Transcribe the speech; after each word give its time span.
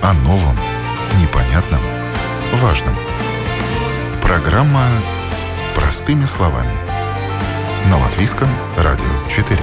О 0.00 0.14
новом, 0.14 0.54
непонятном, 1.20 1.80
важном. 2.62 2.94
Программа 4.22 4.86
«Простыми 5.74 6.24
словами». 6.24 6.70
На 7.90 7.98
Латвийском 7.98 8.46
радио 8.76 9.10
4. 9.28 9.58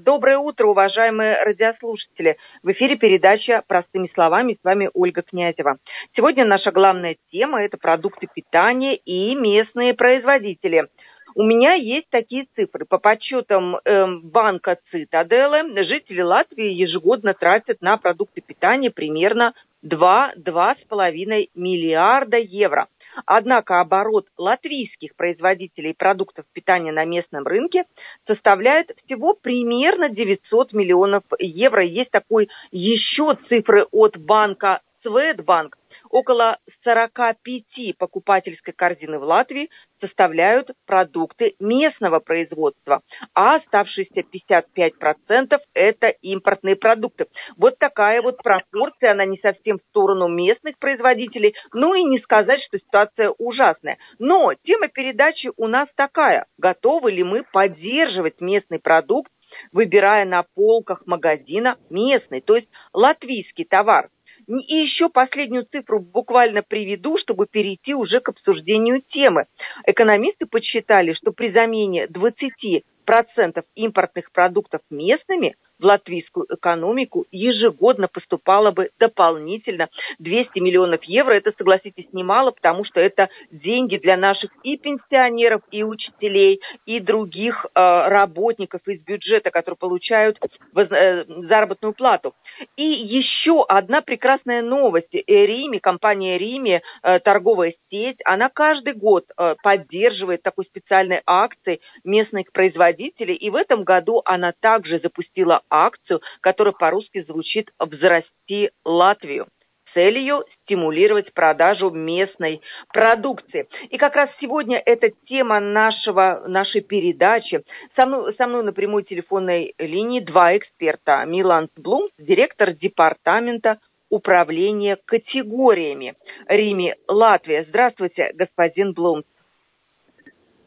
Доброе 0.00 0.38
утро, 0.38 0.66
уважаемые 0.66 1.36
радиослушатели. 1.44 2.36
В 2.64 2.72
эфире 2.72 2.96
передача 2.96 3.62
«Простыми 3.68 4.10
словами». 4.12 4.58
С 4.60 4.64
вами 4.64 4.90
Ольга 4.92 5.22
Князева. 5.22 5.76
Сегодня 6.16 6.44
наша 6.44 6.72
главная 6.72 7.16
тема– 7.30 7.62
это 7.64 7.76
продукты 7.78 8.26
питания 8.34 8.96
и 8.96 9.36
местные 9.36 9.94
производители– 9.94 10.88
у 11.34 11.42
меня 11.42 11.74
есть 11.74 12.08
такие 12.10 12.46
цифры. 12.54 12.84
По 12.84 12.98
подсчетам 12.98 13.76
э, 13.76 14.06
банка 14.22 14.78
Цитаделы, 14.90 15.84
жители 15.84 16.22
Латвии 16.22 16.72
ежегодно 16.72 17.34
тратят 17.34 17.80
на 17.80 17.96
продукты 17.96 18.40
питания 18.40 18.90
примерно 18.90 19.52
2-2,5 19.84 21.50
миллиарда 21.54 22.36
евро. 22.36 22.86
Однако 23.26 23.80
оборот 23.80 24.26
латвийских 24.36 25.14
производителей 25.14 25.94
продуктов 25.94 26.46
питания 26.52 26.92
на 26.92 27.04
местном 27.04 27.44
рынке 27.46 27.84
составляет 28.26 28.90
всего 29.04 29.34
примерно 29.34 30.08
900 30.08 30.72
миллионов 30.72 31.22
евро. 31.38 31.84
Есть 31.84 32.10
такой 32.10 32.48
еще 32.72 33.36
цифры 33.48 33.86
от 33.92 34.16
банка 34.16 34.80
Светбанк 35.02 35.76
около 36.14 36.58
45 36.84 37.98
покупательской 37.98 38.72
корзины 38.72 39.18
в 39.18 39.24
Латвии 39.24 39.68
составляют 40.00 40.70
продукты 40.86 41.54
местного 41.58 42.20
производства, 42.20 43.00
а 43.34 43.56
оставшиеся 43.56 44.20
55% 44.20 45.58
это 45.74 46.06
импортные 46.22 46.76
продукты. 46.76 47.26
Вот 47.56 47.78
такая 47.78 48.22
вот 48.22 48.36
пропорция, 48.44 49.10
она 49.10 49.24
не 49.24 49.38
совсем 49.38 49.78
в 49.78 49.88
сторону 49.90 50.28
местных 50.28 50.78
производителей, 50.78 51.52
ну 51.72 51.94
и 51.94 52.04
не 52.04 52.20
сказать, 52.20 52.60
что 52.68 52.78
ситуация 52.78 53.30
ужасная. 53.36 53.98
Но 54.20 54.52
тема 54.62 54.86
передачи 54.86 55.50
у 55.56 55.66
нас 55.66 55.88
такая, 55.96 56.46
готовы 56.58 57.10
ли 57.10 57.24
мы 57.24 57.42
поддерживать 57.52 58.40
местный 58.40 58.78
продукт, 58.78 59.32
выбирая 59.72 60.24
на 60.26 60.44
полках 60.54 61.02
магазина 61.06 61.76
местный, 61.90 62.40
то 62.40 62.54
есть 62.54 62.68
латвийский 62.92 63.64
товар. 63.64 64.10
И 64.46 64.74
еще 64.74 65.08
последнюю 65.08 65.64
цифру 65.64 66.00
буквально 66.00 66.62
приведу, 66.62 67.16
чтобы 67.18 67.46
перейти 67.46 67.94
уже 67.94 68.20
к 68.20 68.28
обсуждению 68.28 69.02
темы. 69.08 69.46
Экономисты 69.86 70.46
подсчитали, 70.46 71.14
что 71.14 71.32
при 71.32 71.50
замене 71.50 72.06
20 72.08 72.84
процентов 73.04 73.64
импортных 73.74 74.30
продуктов 74.32 74.80
местными 74.90 75.54
в 75.78 75.84
латвийскую 75.84 76.46
экономику 76.50 77.26
ежегодно 77.30 78.08
поступало 78.08 78.70
бы 78.70 78.90
дополнительно 78.98 79.88
200 80.18 80.58
миллионов 80.58 81.02
евро. 81.04 81.34
Это, 81.34 81.52
согласитесь, 81.56 82.06
немало, 82.12 82.52
потому 82.52 82.84
что 82.84 83.00
это 83.00 83.28
деньги 83.50 83.96
для 83.96 84.16
наших 84.16 84.50
и 84.62 84.76
пенсионеров, 84.76 85.62
и 85.70 85.82
учителей, 85.82 86.60
и 86.86 87.00
других 87.00 87.66
э, 87.66 87.68
работников 87.74 88.80
из 88.86 89.00
бюджета, 89.02 89.50
которые 89.50 89.76
получают 89.76 90.38
воз, 90.72 90.88
э, 90.90 91.24
заработную 91.48 91.92
плату. 91.94 92.34
И 92.76 92.84
еще 92.84 93.64
одна 93.68 94.00
прекрасная 94.00 94.62
новость. 94.62 95.12
Риме, 95.12 95.80
компания 95.80 96.38
Риме, 96.38 96.82
э, 97.02 97.18
торговая 97.20 97.74
сеть, 97.90 98.18
она 98.24 98.48
каждый 98.48 98.94
год 98.94 99.24
э, 99.36 99.54
поддерживает 99.62 100.42
такой 100.42 100.64
специальной 100.66 101.22
акции 101.26 101.80
местных 102.04 102.52
производителей. 102.52 103.34
И 103.34 103.50
в 103.50 103.56
этом 103.56 103.84
году 103.84 104.22
она 104.24 104.52
также 104.60 105.00
запустила 105.00 105.62
акцию, 105.70 106.20
которая 106.40 106.72
по-русски 106.72 107.22
звучит 107.22 107.70
«Взрасти 107.78 108.70
Латвию» 108.84 109.46
целью 109.94 110.44
стимулировать 110.62 111.32
продажу 111.32 111.90
местной 111.90 112.60
продукции. 112.92 113.66
И 113.90 113.96
как 113.96 114.14
раз 114.16 114.28
сегодня 114.40 114.82
эта 114.84 115.10
тема 115.26 115.60
нашего, 115.60 116.42
нашей 116.46 116.82
передачи. 116.82 117.62
Со 117.96 118.06
мной, 118.06 118.34
со 118.34 118.46
мной 118.46 118.64
на 118.64 118.72
прямой 118.72 119.04
телефонной 119.04 119.74
линии 119.78 120.20
два 120.20 120.56
эксперта. 120.56 121.24
Милан 121.24 121.68
Блумс, 121.76 122.10
директор 122.18 122.72
департамента 122.72 123.78
управления 124.10 124.98
категориями 125.04 126.14
Риме, 126.46 126.96
Латвия. 127.08 127.64
Здравствуйте, 127.68 128.32
господин 128.34 128.92
Блумс. 128.92 129.24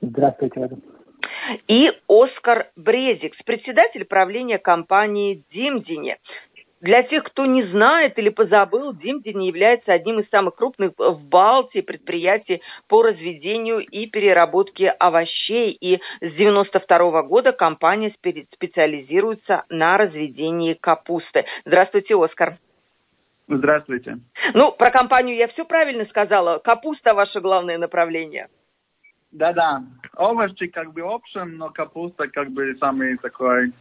Здравствуйте, 0.02 0.64
Адам 0.64 0.97
и 1.68 1.92
Оскар 2.08 2.68
Брезикс, 2.76 3.38
председатель 3.44 4.06
правления 4.06 4.58
компании 4.58 5.44
«Димдине». 5.52 6.18
Для 6.80 7.02
тех, 7.02 7.24
кто 7.24 7.46
не 7.48 7.64
знает 7.64 8.20
или 8.20 8.30
позабыл, 8.30 8.94
Димдин 8.94 9.40
является 9.40 9.94
одним 9.94 10.20
из 10.20 10.30
самых 10.30 10.56
крупных 10.56 10.92
в 10.96 11.28
Балтии 11.28 11.82
предприятий 11.82 12.62
по 12.88 13.02
разведению 13.02 13.80
и 13.80 14.06
переработке 14.06 14.90
овощей. 14.90 15.72
И 15.72 16.00
с 16.22 16.34
92 16.34 17.24
года 17.24 17.52
компания 17.52 18.14
специализируется 18.54 19.64
на 19.70 19.98
разведении 19.98 20.76
капусты. 20.76 21.46
Здравствуйте, 21.66 22.16
Оскар. 22.16 22.58
Здравствуйте. 23.48 24.18
Ну, 24.54 24.72
про 24.74 24.92
компанию 24.92 25.36
я 25.36 25.48
все 25.48 25.66
правильно 25.66 26.06
сказала. 26.06 26.60
Капуста 26.60 27.16
ваше 27.16 27.40
главное 27.40 27.80
направление. 27.80 28.50
Да-да, 29.32 29.84
овощи 30.16 30.68
как 30.68 30.94
бы 30.94 31.02
общем, 31.02 31.58
но 31.58 31.70
капуста 31.70 32.28
как 32.28 32.50
бы 32.50 32.76
самый 32.80 33.18
такой 33.18 33.68
э, 33.68 33.72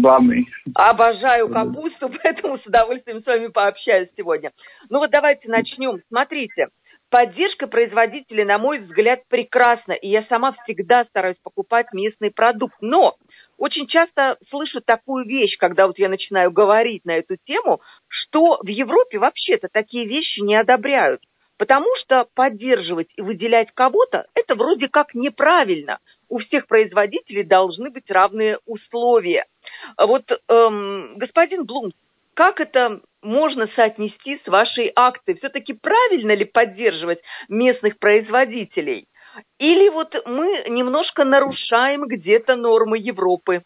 главный. 0.00 0.46
Обожаю 0.74 1.48
капусту, 1.48 2.10
поэтому 2.22 2.58
с 2.58 2.66
удовольствием 2.66 3.22
с 3.22 3.26
вами 3.26 3.48
пообщаюсь 3.48 4.10
сегодня. 4.16 4.52
Ну 4.90 4.98
вот 4.98 5.10
давайте 5.10 5.48
начнем. 5.48 6.00
Смотрите, 6.08 6.68
поддержка 7.10 7.66
производителей, 7.66 8.44
на 8.44 8.58
мой 8.58 8.80
взгляд, 8.80 9.20
прекрасна, 9.28 9.92
и 9.92 10.08
я 10.08 10.24
сама 10.28 10.54
всегда 10.64 11.04
стараюсь 11.04 11.38
покупать 11.42 11.86
местный 11.92 12.30
продукт. 12.30 12.76
Но 12.80 13.16
очень 13.58 13.86
часто 13.88 14.36
слышу 14.48 14.80
такую 14.80 15.26
вещь, 15.26 15.56
когда 15.58 15.86
вот 15.86 15.98
я 15.98 16.08
начинаю 16.08 16.50
говорить 16.50 17.04
на 17.04 17.16
эту 17.16 17.36
тему, 17.46 17.80
что 18.08 18.58
в 18.62 18.68
Европе 18.68 19.18
вообще-то 19.18 19.68
такие 19.72 20.06
вещи 20.06 20.40
не 20.40 20.56
одобряют. 20.56 21.20
Потому 21.60 21.88
что 22.02 22.24
поддерживать 22.34 23.08
и 23.16 23.20
выделять 23.20 23.68
кого-то– 23.74 24.24
это 24.34 24.54
вроде 24.54 24.88
как 24.88 25.14
неправильно. 25.14 25.98
У 26.30 26.38
всех 26.38 26.66
производителей 26.66 27.44
должны 27.44 27.90
быть 27.90 28.10
равные 28.10 28.56
условия. 28.64 29.44
Вот, 29.98 30.24
эм, 30.48 31.18
господин 31.18 31.66
Блум, 31.66 31.92
как 32.32 32.60
это 32.60 33.00
можно 33.20 33.68
соотнести 33.76 34.40
с 34.42 34.48
вашей 34.48 34.90
акцией? 34.96 35.36
Все-таки 35.36 35.74
правильно 35.74 36.32
ли 36.32 36.46
поддерживать 36.46 37.18
местных 37.50 37.98
производителей? 37.98 39.06
Или 39.58 39.90
вот 39.90 40.14
мы 40.24 40.64
немножко 40.66 41.24
нарушаем 41.24 42.06
где-то 42.06 42.56
нормы 42.56 42.96
Европы? 42.96 43.60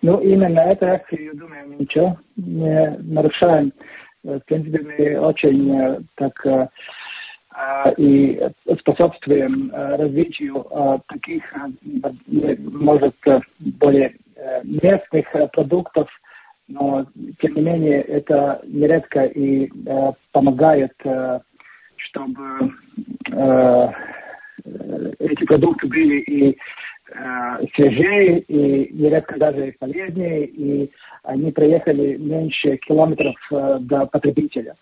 Ну, 0.00 0.20
именно 0.20 0.60
эта 0.60 0.92
акция, 0.92 1.20
я 1.20 1.32
думаю, 1.34 1.68
ничего 1.78 2.16
не 2.36 2.96
нарушаем 3.02 3.72
в 4.24 4.40
принципе, 4.40 4.80
мы 4.82 5.20
очень 5.20 6.06
так 6.16 6.46
и 7.98 8.40
способствуем 8.80 9.70
развитию 9.72 10.66
таких, 11.06 11.44
может, 12.58 13.14
более 13.60 14.16
местных 14.64 15.26
продуктов, 15.52 16.08
но, 16.66 17.06
тем 17.40 17.54
не 17.54 17.62
менее, 17.62 18.00
это 18.02 18.60
нередко 18.66 19.24
и 19.26 19.70
помогает, 20.32 20.94
чтобы 21.96 22.72
эти 25.18 25.44
продукты 25.44 25.86
были 25.86 26.20
и 26.20 26.50
э, 26.50 26.54
свежее, 27.74 28.40
и 28.40 28.92
нередко 28.94 29.38
даже 29.38 29.68
и 29.68 29.78
полезнее, 29.78 30.46
и 30.46 30.90
они 31.22 31.52
проехали 31.52 32.16
меньше 32.16 32.76
километров 32.78 33.34
э, 33.50 33.78
до 33.80 34.06
потребителя. 34.06 34.74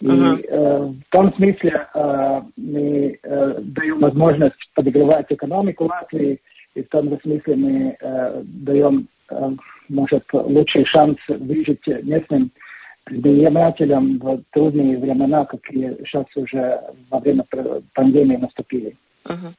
И 0.00 0.06
uh-huh. 0.06 0.46
э, 0.48 0.78
в 0.86 1.10
том 1.10 1.34
смысле 1.34 1.88
э, 1.94 2.42
мы 2.56 3.18
э, 3.20 3.54
даем 3.60 4.00
возможность 4.00 4.70
подогревать 4.74 5.26
экономику 5.30 5.86
Латвии, 5.86 6.40
и 6.74 6.82
в 6.82 6.88
том 6.88 7.10
же 7.10 7.18
смысле 7.22 7.56
мы 7.56 7.96
э, 8.00 8.42
даем, 8.44 9.08
э, 9.30 9.50
может, 9.88 10.24
лучший 10.32 10.84
шанс 10.84 11.16
выжить 11.28 11.86
местным 12.04 12.52
предпринимателям 13.04 14.18
в 14.18 14.42
трудные 14.52 14.98
времена, 14.98 15.44
какие 15.46 15.96
сейчас 16.04 16.26
уже 16.36 16.80
во 17.10 17.18
время 17.18 17.44
пандемии 17.94 18.36
наступили. 18.36 18.94
Uh-huh. 19.28 19.52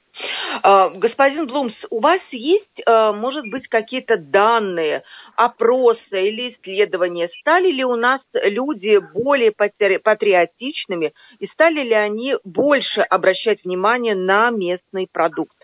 Господин 0.95 1.45
Блумс, 1.45 1.73
у 1.89 1.99
вас 1.99 2.19
есть, 2.31 2.81
а, 2.85 3.13
может 3.13 3.47
быть, 3.49 3.67
какие-то 3.67 4.17
данные, 4.17 5.03
опросы 5.35 6.01
или 6.11 6.51
исследования? 6.53 7.29
Стали 7.39 7.71
ли 7.71 7.85
у 7.85 7.95
нас 7.95 8.21
люди 8.33 8.99
более 9.13 9.51
патриотичными 9.51 11.13
и 11.39 11.47
стали 11.47 11.81
ли 11.83 11.93
они 11.93 12.35
больше 12.43 13.01
обращать 13.01 13.63
внимание 13.63 14.15
на 14.15 14.49
местный 14.49 15.07
продукт? 15.11 15.55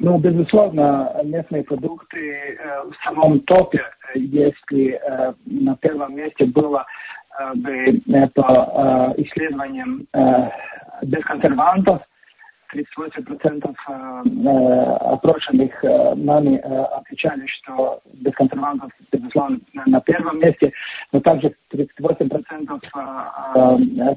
Ну, 0.00 0.18
безусловно, 0.18 1.20
местные 1.24 1.64
продукты 1.64 2.30
э, 2.30 2.82
в 2.84 2.94
самом 3.04 3.40
топе, 3.40 3.82
если 4.14 4.92
э, 4.92 5.34
на 5.46 5.76
первом 5.76 6.14
месте 6.14 6.44
было 6.44 6.86
э, 7.40 7.54
бы 7.54 8.00
по 8.32 9.14
э, 9.16 9.22
исследованиям 9.22 10.06
э, 10.14 10.20
без 11.02 11.24
консервантов, 11.24 12.02
38% 12.74 13.74
э, 13.88 13.92
опрошенных 15.12 15.84
э, 15.84 16.14
нами 16.14 16.56
э, 16.56 16.82
отвечали, 16.96 17.46
что 17.46 18.00
без 18.14 18.34
консервантов, 18.34 18.90
безусловно, 19.10 19.58
на 19.86 20.00
первом 20.00 20.38
месте, 20.40 20.72
но 21.12 21.20
также 21.20 21.54
38% 21.72 22.80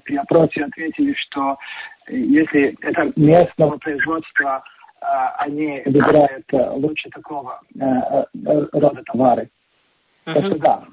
при 0.04 0.16
опросе 0.18 0.64
ответили, 0.64 1.14
что 1.14 1.58
если 2.08 2.76
это 2.82 3.12
местного 3.16 3.78
производства, 3.78 4.64
они 5.38 5.82
выбирают 5.86 6.46
лучше 6.52 7.10
такого 7.10 7.60
рода 7.74 9.02
товары. 9.06 9.50
Uh-huh. 10.26 10.34
Так 10.34 10.46
что 10.46 10.56
да. 10.60 10.84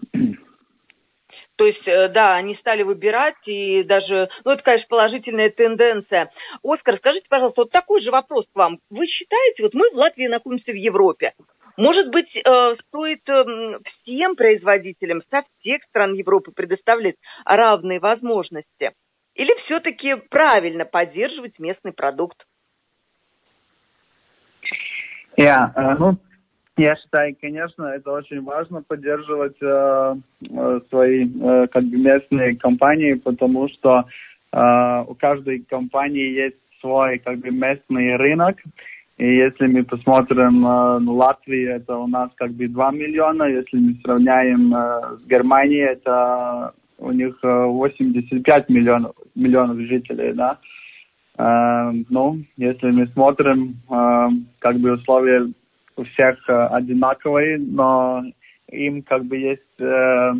То 1.58 1.66
есть, 1.66 1.87
э, 1.88 2.08
да, 2.10 2.37
они 2.37 2.55
стали 2.56 2.84
выбирать, 2.84 3.34
и 3.46 3.82
даже, 3.82 4.28
ну, 4.44 4.52
это, 4.52 4.62
конечно, 4.62 4.87
положительная 4.88 5.50
тенденция. 5.50 6.31
Оскар, 6.62 6.99
скажите, 6.99 7.26
пожалуйста, 7.28 7.62
вот 7.62 7.72
такой 7.72 8.00
же 8.00 8.12
вопрос 8.12 8.46
к 8.52 8.56
вам. 8.56 8.78
Вы 8.90 9.08
считаете, 9.08 9.64
вот 9.64 9.75
мы 9.75 9.90
в 9.90 9.94
Латвии 9.94 10.28
находимся 10.28 10.70
в 10.70 10.76
Европе, 10.76 11.32
может 11.76 12.10
быть, 12.10 12.28
э, 12.34 12.76
стоит 12.87 13.28
эм, 13.28 13.81
всем 14.02 14.37
производителям 14.37 15.22
со 15.31 15.43
всех 15.58 15.82
стран 15.88 16.14
Европы 16.14 16.52
предоставлять 16.52 17.16
равные 17.44 17.99
возможности? 17.99 18.93
Или 19.34 19.52
все-таки 19.64 20.14
правильно 20.31 20.84
поддерживать 20.84 21.58
местный 21.58 21.93
продукт? 21.93 22.44
Yeah, 25.37 25.72
uh, 25.76 25.96
ну, 25.99 26.19
я 26.78 26.96
считаю, 26.96 27.36
конечно, 27.40 27.84
это 27.84 28.12
очень 28.12 28.42
важно 28.42 28.82
поддерживать 28.82 29.56
э, 29.60 30.14
э, 30.48 30.80
свои 30.88 31.26
э, 31.26 31.66
как 31.69 31.84
бы 31.84 31.96
местные 31.96 32.56
компании, 32.56 33.14
потому 33.14 33.69
что 33.69 34.04
э, 34.52 35.04
у 35.06 35.14
каждой 35.14 35.60
компании 35.60 36.30
есть 36.30 36.56
свой 36.80 37.19
как 37.19 37.38
бы 37.38 37.50
местный 37.50 38.16
рынок. 38.16 38.56
И 39.16 39.26
если 39.26 39.66
мы 39.66 39.82
посмотрим 39.84 40.64
э, 40.64 40.98
на 41.00 41.12
Латвию, 41.12 41.76
это 41.76 41.96
у 41.96 42.06
нас 42.06 42.30
как 42.36 42.52
бы 42.52 42.69
2 42.69 42.90
миллиона. 42.92 43.44
Если 43.44 43.76
мы 43.76 43.96
сравняем 44.04 44.72
э, 44.75 45.19
с 45.19 45.26
Германией, 45.26 45.92
это 45.92 46.72
у 46.98 47.12
них 47.12 47.38
85 47.42 48.69
миллионов, 48.69 49.14
миллионов 49.34 49.78
жителей, 49.78 50.32
да. 50.32 50.58
Э, 51.38 51.92
ну, 52.08 52.38
если 52.56 52.90
мы 52.90 53.06
смотрим, 53.08 53.76
э, 53.90 54.28
как 54.60 54.76
бы 54.78 54.92
условия 54.92 55.52
у 55.99 56.05
всех 56.05 56.49
э, 56.49 56.67
одинаковые, 56.69 57.59
но 57.59 58.23
им 58.71 59.03
как 59.03 59.25
бы 59.25 59.37
есть 59.37 59.81
э, 59.81 60.33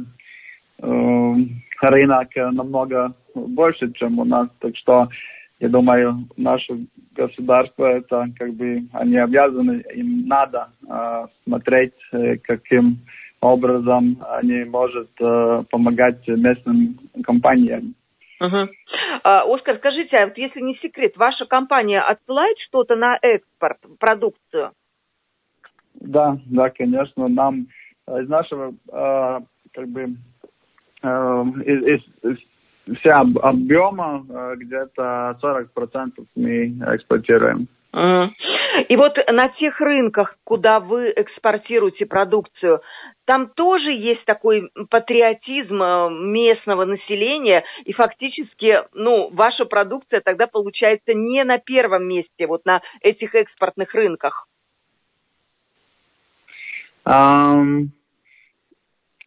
э, 0.83 1.35
рынок 1.81 2.29
намного 2.53 3.15
больше, 3.35 3.93
чем 3.93 4.19
у 4.19 4.25
нас. 4.25 4.49
Так 4.61 4.77
что 4.77 5.09
я 5.61 5.69
думаю, 5.69 6.29
наше 6.37 6.87
государство 7.15 7.85
это 7.87 8.27
как 8.39 8.55
бы 8.55 8.85
они 8.93 9.17
обязаны, 9.17 9.85
им 9.95 10.27
надо 10.29 10.69
э, 10.89 11.27
смотреть, 11.45 11.95
э, 12.13 12.37
каким 12.37 12.99
образом 13.41 14.19
они 14.31 14.65
могут 14.65 15.11
э, 15.21 15.65
помогать 15.71 16.27
местным 16.29 16.99
компаниям. 17.25 17.95
Угу. 18.41 18.69
Оскар, 19.25 19.79
скажите, 19.79 20.17
а 20.17 20.27
вот 20.27 20.39
если 20.39 20.61
не 20.61 20.77
секрет, 20.77 21.17
ваша 21.17 21.45
компания 21.45 22.01
отсылает 22.01 22.57
что-то 22.61 22.95
на 22.95 23.19
экспорт, 23.21 23.79
продукцию? 23.99 24.71
Да, 26.01 26.39
да, 26.47 26.71
конечно, 26.71 27.29
нам 27.29 27.67
э, 28.07 28.23
из 28.23 28.29
нашего 28.29 28.73
э, 28.73 29.41
как 29.75 29.89
бы 29.89 30.17
э, 31.03 31.07
из, 31.07 32.03
из 32.23 32.39
вся 32.97 33.21
объема 33.21 34.25
э, 34.29 34.55
где-то 34.57 35.39
40% 35.43 36.27
мы 36.37 36.67
экспортируем. 36.95 37.69
И 38.89 38.97
вот 38.97 39.17
на 39.27 39.49
тех 39.49 39.81
рынках, 39.81 40.37
куда 40.45 40.79
вы 40.79 41.13
экспортируете 41.17 42.07
продукцию, 42.07 42.83
там 43.25 43.49
тоже 43.49 43.91
есть 43.91 44.25
такой 44.25 44.71
патриотизм 44.91 45.83
э, 45.83 46.11
местного 46.11 46.85
населения, 46.85 47.65
и 47.85 47.93
фактически, 47.93 48.85
ну, 48.95 49.31
ваша 49.33 49.65
продукция 49.65 50.21
тогда 50.21 50.47
получается 50.47 51.13
не 51.15 51.45
на 51.45 51.59
первом 51.59 52.05
месте, 52.05 52.47
вот 52.47 52.65
на 52.65 52.81
этих 53.01 53.35
экспортных 53.35 53.95
рынках. 53.95 54.47
Um, 57.09 57.89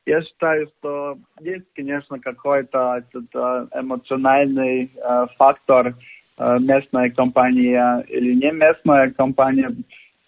я 0.06 0.22
считаю, 0.22 0.68
что 0.78 1.18
есть, 1.40 1.66
конечно, 1.76 2.20
какой-то 2.20 2.98
этот 2.98 3.34
uh, 3.34 3.68
эмоциональный 3.74 4.92
uh, 5.04 5.28
фактор 5.38 5.96
uh, 6.38 6.60
местная 6.60 7.10
компания 7.10 8.06
или 8.08 8.36
не 8.36 8.52
местная 8.52 9.12
компания, 9.12 9.76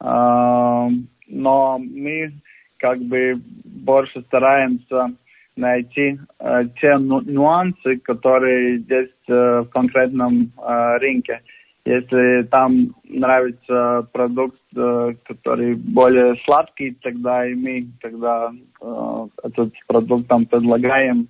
uh, 0.01 0.89
но 1.27 1.77
мы 1.77 2.33
как 2.77 2.99
бы 2.99 3.39
больше 3.63 4.21
стараемся 4.23 5.13
найти 5.55 6.19
uh, 6.39 6.67
те 6.81 6.95
нюансы, 6.97 7.97
которые 7.99 8.77
есть 8.77 9.29
uh, 9.29 9.61
в 9.61 9.69
конкретном 9.69 10.51
uh, 10.57 10.97
рынке. 10.97 11.41
Если 11.85 12.43
там 12.43 12.95
нравится 13.03 14.07
продукт, 14.13 14.59
э, 14.75 15.15
который 15.25 15.75
более 15.75 16.35
сладкий, 16.45 16.91
тогда 17.01 17.45
и 17.45 17.55
мы 17.55 17.87
тогда 18.01 18.53
э, 18.81 19.27
этот 19.43 19.73
продукт 19.87 20.27
там 20.29 20.45
предлагаем, 20.45 21.27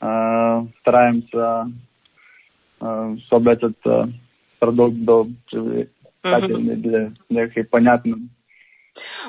э, 0.00 0.66
стараемся, 0.80 1.70
э, 2.80 3.16
чтобы 3.26 3.50
этот 3.52 3.76
э, 3.84 4.06
продукт 4.58 4.96
был 4.96 5.28
привлекательный 5.50 6.76
для 6.76 7.12
них 7.28 7.56
и 7.58 7.62
понятным. 7.62 8.30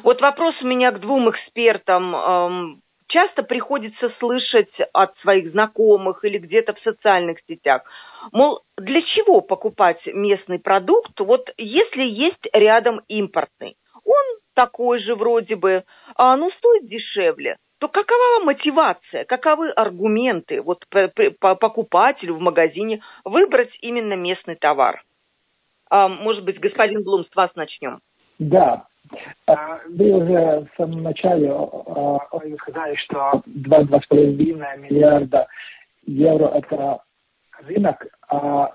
Вот 0.03 0.21
вопрос 0.21 0.55
у 0.61 0.65
меня 0.65 0.91
к 0.91 1.01
двум 1.01 1.29
экспертам. 1.29 2.81
Часто 3.13 3.43
приходится 3.43 4.09
слышать 4.17 4.73
от 4.91 5.15
своих 5.19 5.51
знакомых 5.51 6.25
или 6.25 6.39
где-то 6.39 6.73
в 6.73 6.79
социальных 6.79 7.37
сетях, 7.47 7.83
мол, 8.31 8.61
для 8.75 9.03
чего 9.03 9.41
покупать 9.41 10.01
местный 10.07 10.57
продукт, 10.57 11.19
вот 11.19 11.47
если 11.57 12.01
есть 12.01 12.43
рядом 12.53 13.01
импортный, 13.07 13.75
он 14.03 14.39
такой 14.55 14.99
же 14.99 15.13
вроде 15.13 15.55
бы, 15.55 15.83
а 16.15 16.35
ну 16.35 16.49
стоит 16.57 16.87
дешевле, 16.87 17.57
то 17.77 17.87
какова 17.87 18.43
мотивация, 18.45 19.25
каковы 19.25 19.69
аргументы 19.69 20.59
вот 20.59 20.83
по 21.39 21.53
покупателю 21.53 22.33
в 22.33 22.39
магазине 22.39 23.03
выбрать 23.25 23.77
именно 23.81 24.15
местный 24.15 24.55
товар? 24.55 25.03
А, 25.87 26.07
может 26.07 26.43
быть, 26.45 26.59
господин 26.59 27.03
Блум, 27.03 27.25
с 27.31 27.35
вас 27.35 27.51
начнем. 27.53 27.99
Да, 28.39 28.87
вы 29.89 30.11
уже 30.11 30.65
в 30.65 30.67
самом 30.77 31.03
начале 31.03 31.51
сказали, 32.61 32.95
что 32.95 33.41
2-2,5 33.47 34.77
миллиарда 34.77 35.47
евро– 36.05 36.47
это 36.55 36.99
рынок, 37.67 38.07
а 38.29 38.71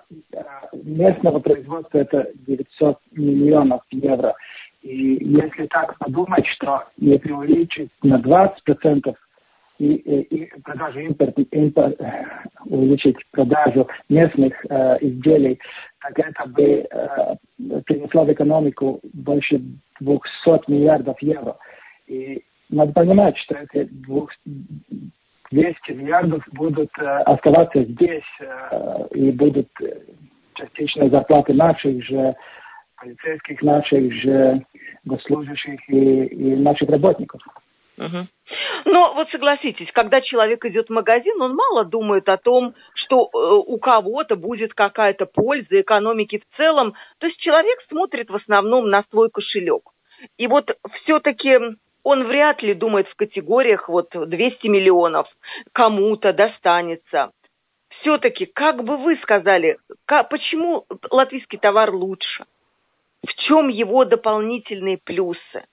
местного 0.73 1.40
производства 1.40 1.99
это 1.99 2.30
900 2.47 2.99
миллионов 3.12 3.83
евро. 3.90 4.35
И 4.83 5.25
если 5.25 5.66
так 5.66 5.99
подумать, 5.99 6.47
что 6.57 6.85
если 6.97 7.33
увеличить 7.33 7.90
на 8.02 8.18
20% 8.21 9.14
и, 9.78 9.94
и, 9.94 10.20
и 10.23 10.61
продажу 10.62 11.00
импорт, 11.00 11.38
импорт, 11.52 12.00
увеличить 12.66 13.16
продажу 13.30 13.88
местных 14.08 14.52
э, 14.68 14.99
изделий, 15.00 15.58
так 16.00 16.18
это 16.18 16.49
бы 16.49 16.87
э, 16.90 17.37
принесло 17.87 18.25
в 18.25 18.32
экономику 18.32 19.00
больше 19.14 19.61
200 20.00 20.70
миллиардов 20.70 21.20
евро. 21.23 21.56
И 22.06 22.42
надо 22.70 22.92
понимать, 22.92 23.37
что 23.38 23.56
эти 23.56 23.88
200 25.50 25.92
миллиардов 25.92 26.42
будут 26.52 26.90
э, 26.99 27.04
оставаться 27.04 27.82
здесь 27.85 28.23
э, 28.40 29.06
и 29.14 29.30
будут 29.30 29.68
э, 29.80 30.00
частично 30.54 31.08
зарплаты 31.08 31.54
наших 31.54 32.04
же 32.04 32.35
полицейских, 32.97 33.62
наших 33.62 34.12
же 34.12 34.66
госслужащих 35.04 35.80
и, 35.88 36.25
и 36.25 36.56
наших 36.56 36.90
работников. 36.90 37.40
Угу. 37.99 38.26
Но 38.85 39.14
вот 39.14 39.28
согласитесь, 39.31 39.90
когда 39.93 40.21
человек 40.21 40.64
идет 40.64 40.88
в 40.88 40.93
магазин, 40.93 41.40
он 41.43 41.55
мало 41.55 41.85
думает 41.85 42.28
о 42.28 42.37
том, 42.37 42.75
что 42.95 43.28
э, 43.33 43.38
у 43.67 43.78
кого-то 43.78 44.37
будет 44.37 44.73
какая-то 44.73 45.26
польза 45.26 45.81
экономики 45.81 46.38
в 46.38 46.57
целом. 46.57 46.95
То 47.19 47.26
есть 47.26 47.38
человек 47.40 47.78
смотрит 47.88 48.31
в 48.31 48.37
основном 48.37 48.88
на 48.88 49.05
свой 49.11 49.31
кошелек. 49.31 49.83
И 50.37 50.47
вот 50.47 50.71
все-таки 51.02 51.59
он 52.05 52.25
вряд 52.25 52.62
ли 52.62 52.75
думает 52.75 53.09
в 53.09 53.17
категориях 53.17 53.88
вот 53.88 54.09
200 54.12 54.67
миллионов, 54.69 55.26
кому-то 55.73 56.33
достанется. 56.33 57.33
Все-таки, 58.00 58.47
как 58.47 58.85
бы 58.85 58.97
вы 58.97 59.17
сказали, 59.23 59.76
как, 60.07 60.28
почему 60.28 60.87
латвийский 61.11 61.59
товар 61.59 61.93
лучше? 61.93 62.45
В 63.26 63.35
чем 63.49 63.69
его 63.69 64.05
дополнительные 64.05 64.99
плюсы? 64.99 65.67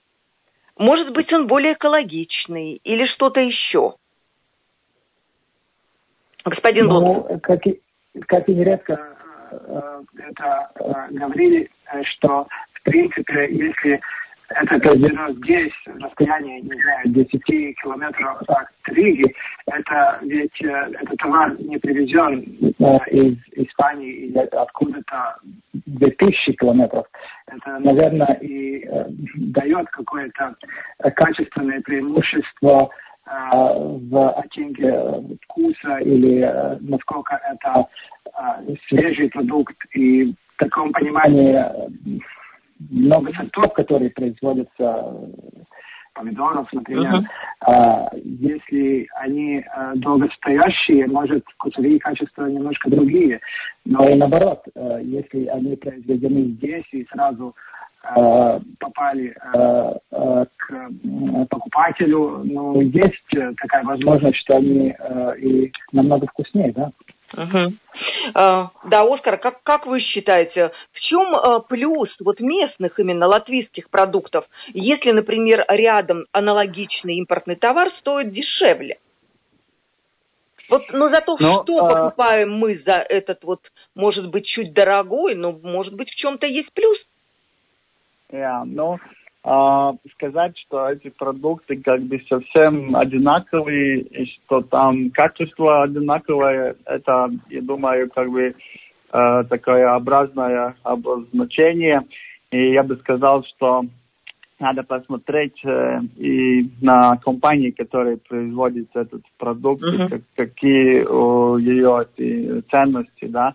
Может 0.78 1.14
быть, 1.14 1.32
он 1.32 1.48
более 1.48 1.74
экологичный 1.74 2.82
или 2.84 3.06
что-то 3.08 3.40
еще? 3.40 3.96
Господин 6.44 6.88
ну. 6.88 7.40
Как 7.42 7.66
и, 7.66 7.82
как 8.28 8.48
и 8.50 8.54
нередко 8.54 9.16
э, 9.52 10.02
это 10.18 10.72
э, 10.76 11.12
говорили, 11.12 11.70
что 12.04 12.48
в 12.74 12.84
принципе, 12.84 13.48
если 13.50 14.02
это 14.50 14.80
произведено 14.80 15.32
здесь, 15.34 15.74
расстояние, 16.00 16.62
не 16.62 16.82
знаю, 16.82 17.02
10 17.06 17.44
километров 17.82 18.42
от 18.48 18.68
Риги, 18.88 19.34
это 19.68 20.20
ведь 20.22 20.62
э, 20.62 20.92
этот 21.02 21.18
товар 21.18 21.60
не 21.60 21.78
привезен 21.78 22.44
э, 22.62 22.98
из 23.12 23.38
Испании 23.54 24.28
или 24.28 24.38
откуда-то 24.38 25.38
2000 25.74 26.54
километров. 26.54 27.08
Это, 27.48 27.80
наверное, 27.80 28.38
и 28.42 28.86
э, 28.86 29.06
дает 29.36 29.90
какое-то 29.90 30.56
качественное 31.16 31.82
преимущество 31.82 32.90
э, 33.26 33.30
в 33.32 34.32
оттенке 34.34 35.38
вкуса 35.44 35.98
или 35.98 36.42
э, 36.42 36.78
насколько 36.82 37.40
это 37.52 37.88
э, 38.28 38.76
свежий 38.90 39.30
продукт. 39.30 39.76
И 39.94 40.26
в 40.26 40.58
таком 40.58 40.94
понимании 40.94 41.62
много 42.80 43.32
сортов, 43.34 43.74
которые 43.74 44.12
производятся 44.12 45.14
помидоров, 46.16 46.72
например, 46.72 47.26
uh-huh. 47.68 48.22
если 48.24 49.08
они 49.16 49.64
а, 49.70 49.94
долгостоящие, 49.96 51.08
может, 51.08 51.44
вкусовые 51.56 52.00
качества 52.00 52.46
немножко 52.46 52.90
другие. 52.90 53.42
Но 53.84 54.00
и 54.08 54.16
наоборот, 54.16 54.64
а, 54.76 55.00
если 55.00 55.46
они 55.48 55.76
произведены 55.76 56.46
здесь 56.54 56.86
и 56.92 57.06
сразу 57.12 57.56
попали 58.80 59.36
к 60.12 60.90
покупателю, 61.50 62.44
ну, 62.44 62.80
есть 62.80 63.58
такая 63.58 63.84
возможность, 63.84 64.38
что 64.38 64.58
они 64.58 64.96
и 65.40 65.72
намного 65.92 66.28
вкуснее, 66.28 66.72
да. 66.72 66.92
Угу. 67.36 67.74
Да, 68.34 69.02
Оскар, 69.02 69.38
как, 69.38 69.62
как 69.64 69.86
вы 69.86 70.00
считаете, 70.00 70.72
в 70.94 71.00
чем 71.00 71.34
а, 71.36 71.60
плюс 71.60 72.10
вот 72.20 72.40
местных 72.40 73.00
именно 73.00 73.28
латвийских 73.28 73.90
продуктов, 73.90 74.46
если, 74.74 75.12
например, 75.12 75.64
рядом 75.68 76.26
аналогичный 76.32 77.16
импортный 77.16 77.56
товар 77.56 77.92
стоит 78.00 78.32
дешевле? 78.32 78.98
Вот, 80.70 80.82
но 80.92 81.14
зато 81.14 81.38
но, 81.40 81.64
что 81.64 81.86
а... 81.86 81.90
покупаем 81.90 82.52
мы 82.54 82.82
за 82.86 82.96
этот 82.96 83.44
вот, 83.44 83.60
может 83.94 84.28
быть, 84.30 84.46
чуть 84.48 84.74
дорогой, 84.74 85.36
но 85.36 85.52
может 85.52 85.94
быть 85.94 86.10
в 86.10 86.16
чем-то 86.16 86.48
есть 86.48 86.72
плюс? 86.74 86.98
Yeah, 88.32 88.64
ну, 88.66 88.94
а, 88.94 89.00
сказать, 90.14 90.58
что 90.58 90.90
эти 90.90 91.10
продукты 91.10 91.78
как 91.78 92.02
бы 92.02 92.20
совсем 92.28 92.96
одинаковые, 92.96 94.02
и 94.02 94.26
что 94.26 94.62
там 94.62 95.12
качество 95.12 95.84
одинаковое, 95.84 96.76
это, 96.86 97.30
я 97.50 97.62
думаю, 97.62 98.10
как 98.10 98.32
бы 98.32 98.56
э, 99.14 99.44
такое 99.50 99.94
образное 99.94 100.76
обозначение. 100.82 102.02
И 102.50 102.72
я 102.72 102.82
бы 102.82 102.96
сказал, 102.98 103.44
что 103.44 103.84
надо 104.60 104.84
посмотреть 104.84 105.60
э, 105.64 106.00
и 106.18 106.70
на 106.82 107.18
компании, 107.18 107.70
которые 107.72 108.18
производят 108.18 108.88
этот 108.96 109.22
продукт, 109.38 109.84
uh-huh. 109.84 110.10
как, 110.10 110.22
какие 110.36 111.04
у 111.04 111.58
ее 111.58 112.08
эти 112.18 112.62
ценности, 112.72 113.26
да. 113.26 113.54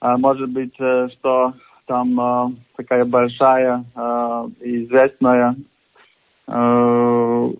А, 0.00 0.18
может 0.18 0.50
быть, 0.50 0.74
э, 0.78 1.08
что 1.12 1.54
там 1.86 2.20
э, 2.20 2.52
такая 2.76 3.04
большая 3.04 3.84
э, 3.94 4.00
известная 4.60 5.56
э, 6.46 7.50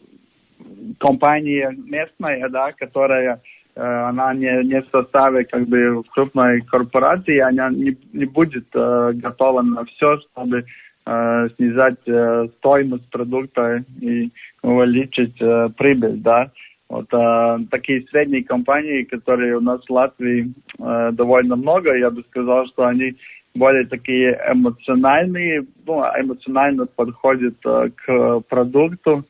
компания 0.98 1.74
местная, 1.86 2.48
да, 2.48 2.72
которая 2.72 3.40
э, 3.74 3.80
она 3.80 4.34
не, 4.34 4.64
не 4.64 4.80
в 4.80 4.88
составе 4.90 5.44
как 5.44 5.66
бы 5.68 6.02
крупной 6.12 6.62
корпорации, 6.62 7.38
она 7.38 7.70
не, 7.70 7.96
не 8.12 8.24
будет 8.24 8.66
э, 8.74 9.12
готова 9.14 9.62
на 9.62 9.84
все, 9.84 10.18
чтобы 10.18 10.64
э, 11.06 11.48
снижать 11.56 12.00
э, 12.06 12.48
стоимость 12.58 13.08
продукта 13.10 13.84
и 14.00 14.30
увеличить 14.62 15.40
э, 15.40 15.68
прибыль, 15.76 16.18
да. 16.18 16.50
Вот 16.88 17.06
э, 17.12 17.58
такие 17.70 18.06
средние 18.10 18.44
компании, 18.44 19.04
которые 19.04 19.56
у 19.56 19.60
нас 19.60 19.80
в 19.84 19.90
Латвии 19.90 20.52
э, 20.78 21.10
довольно 21.12 21.56
много, 21.56 21.96
я 21.96 22.10
бы 22.10 22.22
сказал, 22.30 22.66
что 22.66 22.84
они 22.86 23.16
более 23.54 23.86
такие 23.86 24.38
эмоциональные, 24.50 25.66
ну, 25.86 26.00
эмоционально 26.00 26.86
подходят 26.86 27.54
э, 27.64 27.90
к 27.94 28.40
продукту, 28.48 29.24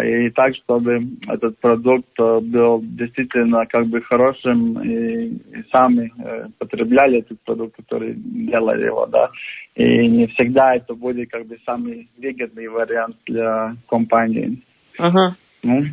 и 0.00 0.30
так, 0.30 0.54
чтобы 0.56 1.02
этот 1.28 1.58
продукт 1.58 2.08
э, 2.18 2.40
был 2.40 2.80
действительно 2.82 3.66
как 3.66 3.86
бы 3.88 4.00
хорошим, 4.00 4.80
и, 4.80 5.26
и 5.26 5.64
сами 5.70 6.10
э, 6.18 6.46
потребляли 6.58 7.18
этот 7.18 7.38
продукт, 7.42 7.76
который 7.76 8.14
делали 8.14 8.86
его, 8.86 9.06
да. 9.06 9.28
И 9.74 10.08
не 10.08 10.26
всегда 10.28 10.76
это 10.76 10.94
будет 10.94 11.30
как 11.30 11.46
бы 11.46 11.58
самый 11.66 12.08
выгодный 12.16 12.68
вариант 12.68 13.16
для 13.26 13.76
компании. 13.86 14.62
Ага. 14.98 15.36
Ну, 15.62 15.84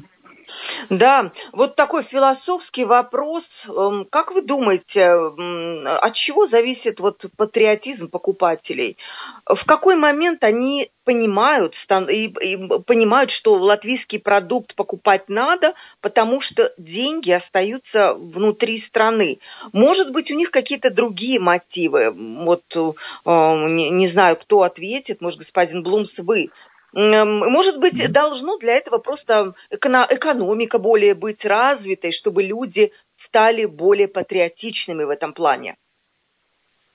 да, 0.89 1.31
вот 1.53 1.75
такой 1.75 2.03
философский 2.03 2.85
вопрос. 2.85 3.43
Эм, 3.67 4.05
как 4.09 4.31
вы 4.31 4.41
думаете, 4.41 5.03
от 5.05 6.15
чего 6.15 6.47
зависит 6.47 6.99
вот 6.99 7.17
патриотизм 7.37 8.09
покупателей? 8.09 8.97
В 9.45 9.65
какой 9.65 9.95
момент 9.95 10.43
они 10.43 10.89
понимают 11.05 11.73
и, 12.09 12.25
и 12.25 12.57
понимают, 12.85 13.31
что 13.31 13.53
латвийский 13.53 14.19
продукт 14.19 14.75
покупать 14.75 15.27
надо, 15.27 15.73
потому 16.01 16.41
что 16.41 16.71
деньги 16.77 17.31
остаются 17.31 18.13
внутри 18.13 18.83
страны? 18.87 19.39
Может 19.73 20.11
быть, 20.11 20.29
у 20.31 20.35
них 20.35 20.51
какие-то 20.51 20.91
другие 20.91 21.39
мотивы? 21.39 22.11
Вот 22.11 22.63
э, 22.75 22.91
не, 23.25 23.89
не 23.89 24.11
знаю, 24.11 24.37
кто 24.37 24.63
ответит, 24.63 25.21
может, 25.21 25.39
господин 25.39 25.83
Блумс, 25.83 26.11
вы 26.17 26.49
может 26.93 27.79
быть, 27.79 28.11
должно 28.11 28.57
для 28.57 28.77
этого 28.77 28.97
просто 28.97 29.53
экономика 29.69 30.79
более 30.79 31.13
быть 31.13 31.43
развитой, 31.45 32.11
чтобы 32.13 32.43
люди 32.43 32.91
стали 33.27 33.65
более 33.65 34.07
патриотичными 34.07 35.03
в 35.03 35.09
этом 35.09 35.33
плане? 35.33 35.75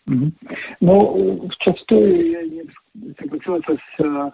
Ну, 0.06 1.48
зачастую 1.48 2.30
я 2.30 2.42
не 2.42 2.64
согласился 3.18 3.74
с 3.74 4.04
э, 4.04 4.30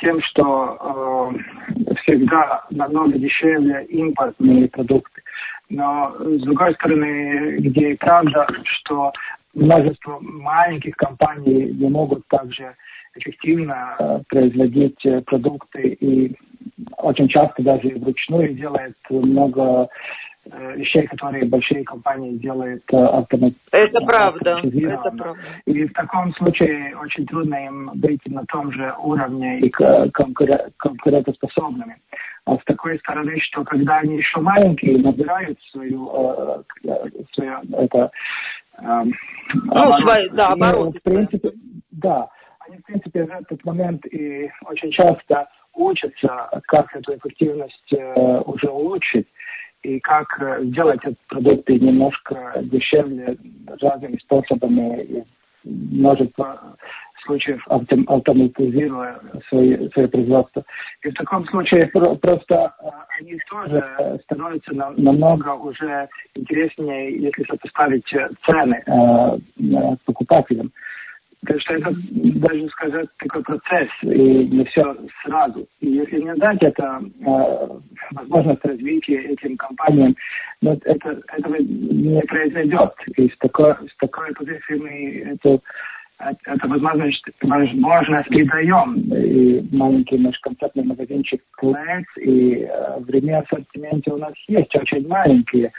тем, 0.00 0.20
что 0.20 1.32
э, 1.34 1.94
всегда 2.02 2.66
намного 2.68 3.16
дешевле 3.18 3.86
импортные 3.86 4.68
продукты. 4.68 5.22
Но, 5.70 6.14
с 6.18 6.42
другой 6.42 6.74
стороны, 6.74 7.56
где 7.58 7.92
и 7.92 7.96
правда, 7.96 8.46
что 8.64 9.12
множество 9.54 10.18
маленьких 10.20 10.94
компаний 10.96 11.72
не 11.72 11.88
могут 11.88 12.26
также 12.28 12.74
эффективно 13.16 13.96
э, 13.98 14.20
производить 14.28 15.04
э, 15.06 15.20
продукты 15.22 15.88
и 16.00 16.36
очень 16.98 17.28
часто 17.28 17.62
даже 17.62 17.88
вручную 17.96 18.54
делает 18.54 18.96
много 19.08 19.88
э, 20.46 20.76
вещей, 20.76 21.06
которые 21.06 21.44
большие 21.44 21.84
компании 21.84 22.32
делают 22.38 22.82
автоматически. 22.92 23.68
Это 23.70 24.00
правда, 24.00 24.60
это 24.64 25.10
правда. 25.10 25.36
И 25.66 25.84
в 25.84 25.92
таком 25.92 26.34
случае 26.34 26.96
очень 26.96 27.26
трудно 27.26 27.54
им 27.66 27.90
быть 27.94 28.26
на 28.26 28.44
том 28.46 28.72
же 28.72 28.92
уровне 28.98 29.60
и 29.60 29.70
конкурен- 29.70 30.72
конкурентоспособными. 30.78 31.96
А 32.46 32.56
с 32.56 32.64
такой 32.64 32.98
стороны, 32.98 33.38
что 33.40 33.64
когда 33.64 33.98
они 33.98 34.18
еще 34.18 34.40
маленькие, 34.40 34.98
набирают 34.98 35.58
свою, 35.70 36.06
свою 37.32 37.54
это, 37.72 38.10
ну, 38.80 39.12
оборот, 39.70 40.10
свой, 40.10 40.30
да, 40.30 40.48
оборот. 40.48 40.96
в 40.96 41.02
принципе, 41.02 41.52
да 41.90 42.28
они, 42.66 42.78
в 42.78 42.84
принципе, 42.84 43.24
в 43.24 43.30
этот 43.30 43.64
момент 43.64 44.04
и 44.06 44.50
очень 44.66 44.90
часто 44.90 45.48
учатся, 45.74 46.48
как 46.66 46.94
эту 46.94 47.16
эффективность 47.16 47.92
э, 47.92 48.40
уже 48.46 48.68
улучшить 48.68 49.26
и 49.82 49.98
как 50.00 50.26
э, 50.40 50.64
сделать 50.64 51.00
эти 51.04 51.16
продукты 51.28 51.78
немножко 51.78 52.54
дешевле 52.62 53.36
разными 53.80 54.16
способами 54.18 55.02
и 55.02 55.24
множество 55.64 56.76
случаев 57.24 57.62
автоматизируя 57.68 59.20
свои, 59.48 59.88
свое 59.90 60.08
производство. 60.08 60.64
И 61.02 61.10
в 61.10 61.14
таком 61.14 61.46
случае 61.48 61.90
просто 62.20 62.74
э, 62.82 62.88
они 63.20 63.38
тоже 63.50 64.20
становятся 64.24 64.72
намного 64.74 65.50
уже 65.50 66.08
интереснее, 66.34 67.20
если 67.20 67.44
сопоставить 67.44 68.06
цены 68.46 68.82
э, 68.86 69.96
покупателям. 70.04 70.72
Так 71.46 71.60
что 71.60 71.74
это 71.74 71.94
даже 72.10 72.68
сказать 72.68 73.08
такой 73.18 73.42
процесс, 73.42 73.88
и 74.02 74.46
не 74.46 74.64
все 74.64 74.96
сразу. 75.24 75.66
И 75.80 75.90
если 75.90 76.20
не 76.20 76.34
дать 76.36 76.62
это 76.62 77.02
э, 77.02 77.68
возможность 78.12 78.64
развития 78.64 79.20
этим 79.24 79.56
компаниям, 79.56 80.16
но 80.62 80.72
ну, 80.72 80.80
это, 80.84 81.20
этого 81.36 81.56
не 81.56 82.20
произойдет. 82.22 82.92
И 83.16 83.28
с 83.28 83.36
такой, 83.38 83.74
с 83.74 83.96
такой 83.98 84.32
позиции 84.32 84.74
мы 84.76 85.34
эту 85.34 85.62
это 86.18 86.68
возможность, 86.68 87.24
возможность 87.42 88.28
передаем. 88.28 88.94
И 89.12 89.64
маленький 89.74 90.18
наш 90.18 90.38
концертный 90.40 90.84
магазинчик 90.84 91.42
Клэс, 91.52 92.04
и 92.18 92.66
э, 92.68 93.00
время 93.00 93.40
ассортименте 93.40 94.12
у 94.12 94.18
нас 94.18 94.32
есть 94.48 94.74
очень 94.76 95.06
маленькие, 95.08 95.72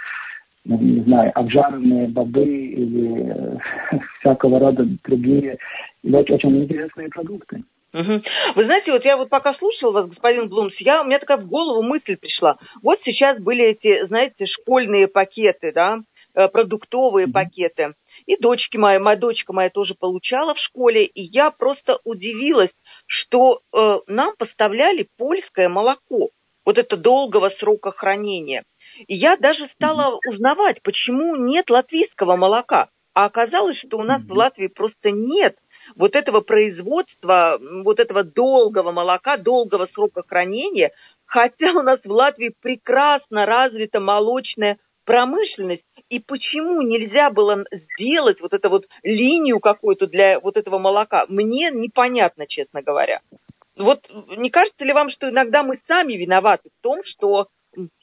ну, 0.66 0.80
не 0.80 1.02
знаю, 1.02 1.32
обжаренные 1.36 2.08
бобы 2.08 2.46
или 2.46 3.28
э, 3.28 3.58
всякого 4.20 4.60
рода 4.60 4.86
другие 5.04 5.58
очень, 6.04 6.36
очень 6.36 6.64
интересные 6.64 7.10
продукты. 7.10 7.64
Угу. 7.94 8.22
Вы 8.56 8.66
знаете, 8.66 8.92
вот 8.92 9.06
я 9.06 9.16
вот 9.16 9.30
пока 9.30 9.54
слушала 9.54 9.92
вас, 9.92 10.10
господин 10.10 10.50
Блумс, 10.50 10.74
я, 10.80 11.02
у 11.02 11.06
меня 11.06 11.18
такая 11.18 11.38
в 11.38 11.48
голову 11.48 11.82
мысль 11.82 12.18
пришла. 12.18 12.58
Вот 12.84 13.00
сейчас 13.06 13.40
были 13.40 13.64
эти, 13.64 14.06
знаете, 14.08 14.46
школьные 14.46 15.08
пакеты, 15.08 15.72
да, 15.74 16.00
э, 16.36 16.50
продуктовые 16.50 17.28
mm-hmm. 17.28 17.32
пакеты. 17.32 17.94
И 18.26 18.38
дочки 18.38 18.78
моя, 18.78 19.00
моя 19.00 19.18
дочка 19.18 19.54
моя 19.54 19.70
тоже 19.70 19.94
получала 19.94 20.56
в 20.56 20.60
школе, 20.60 21.06
и 21.06 21.22
я 21.22 21.52
просто 21.52 22.00
удивилась, 22.04 22.72
что 23.06 23.60
э, 23.72 24.00
нам 24.08 24.34
поставляли 24.38 25.08
польское 25.18 25.70
молоко, 25.70 26.30
вот 26.66 26.78
это 26.78 26.98
долгого 26.98 27.52
срока 27.60 27.92
хранения. 27.92 28.64
И 29.08 29.16
я 29.16 29.38
даже 29.38 29.68
стала 29.76 30.20
узнавать, 30.26 30.82
почему 30.82 31.36
нет 31.36 31.70
латвийского 31.70 32.36
молока. 32.36 32.88
А 33.14 33.26
оказалось, 33.26 33.78
что 33.80 33.98
у 33.98 34.04
нас 34.04 34.22
в 34.24 34.32
Латвии 34.34 34.68
просто 34.68 35.12
нет 35.12 35.56
вот 35.96 36.16
этого 36.16 36.42
производства, 36.42 37.60
вот 37.84 38.00
этого 38.00 38.24
долгого 38.24 38.92
молока, 38.92 39.38
долгого 39.38 39.88
срока 39.94 40.24
хранения, 40.28 40.92
хотя 41.26 41.72
у 41.72 41.82
нас 41.82 42.00
в 42.04 42.12
Латвии 42.12 42.54
прекрасно 42.62 43.46
развита 43.46 44.00
молочная 44.00 44.78
промышленность, 45.06 45.84
и 46.10 46.20
почему 46.20 46.82
нельзя 46.82 47.30
было 47.30 47.64
сделать 47.72 48.42
вот 48.42 48.54
эту 48.54 48.70
вот 48.70 48.86
линию 49.04 49.60
какую-то 49.60 50.08
для 50.08 50.40
вот 50.40 50.58
этого 50.58 50.78
молока, 50.78 51.26
мне 51.30 51.72
непонятно, 51.72 52.46
честно 52.48 52.82
говоря. 52.82 53.22
Вот 53.78 54.00
не 54.38 54.50
кажется 54.50 54.84
ли 54.84 54.94
вам, 54.94 55.10
что 55.12 55.30
иногда 55.30 55.64
мы 55.64 55.80
сами 55.88 56.14
виноваты 56.14 56.70
в 56.70 56.84
том, 56.84 57.02
что 57.06 57.48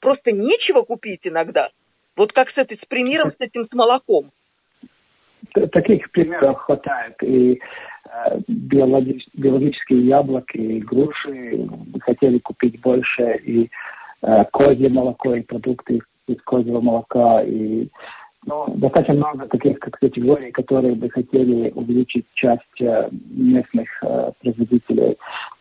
просто 0.01 0.33
нечего 0.33 0.83
купить 0.83 1.21
иногда? 1.25 1.71
Вот 2.17 2.33
как 2.33 2.51
с, 2.51 2.59
этой, 2.59 2.77
с 2.77 2.87
примером 2.87 3.31
с 3.31 3.41
этим 3.41 3.67
с 3.67 3.73
молоком 3.73 4.31
таких 5.73 6.11
примеров 6.11 6.59
хватает. 6.59 7.15
И 7.23 7.55
э, 7.55 8.39
биологич, 8.49 9.27
биологические 9.35 10.07
яблоки, 10.07 10.57
и 10.57 10.81
груши 10.81 11.69
хотели 12.01 12.39
купить 12.39 12.81
больше, 12.81 13.37
и 13.45 13.71
э, 14.23 14.45
козье 14.53 14.89
молоко, 14.91 15.35
и 15.35 15.43
продукты 15.43 16.01
из 16.27 16.41
козьего 16.43 16.81
молока, 16.81 17.43
и 17.43 17.89
ну, 18.45 18.67
достаточно 18.75 19.15
много 19.15 19.47
таких 19.47 19.79
как 19.79 19.99
категорий, 19.99 20.51
которые 20.51 20.95
бы 20.95 21.09
хотели 21.11 21.71
увеличить 21.71 22.27
часть 22.35 22.81
э, 22.81 23.09
местных 23.31 23.89
э, 24.03 24.33
производителей. 24.41 25.17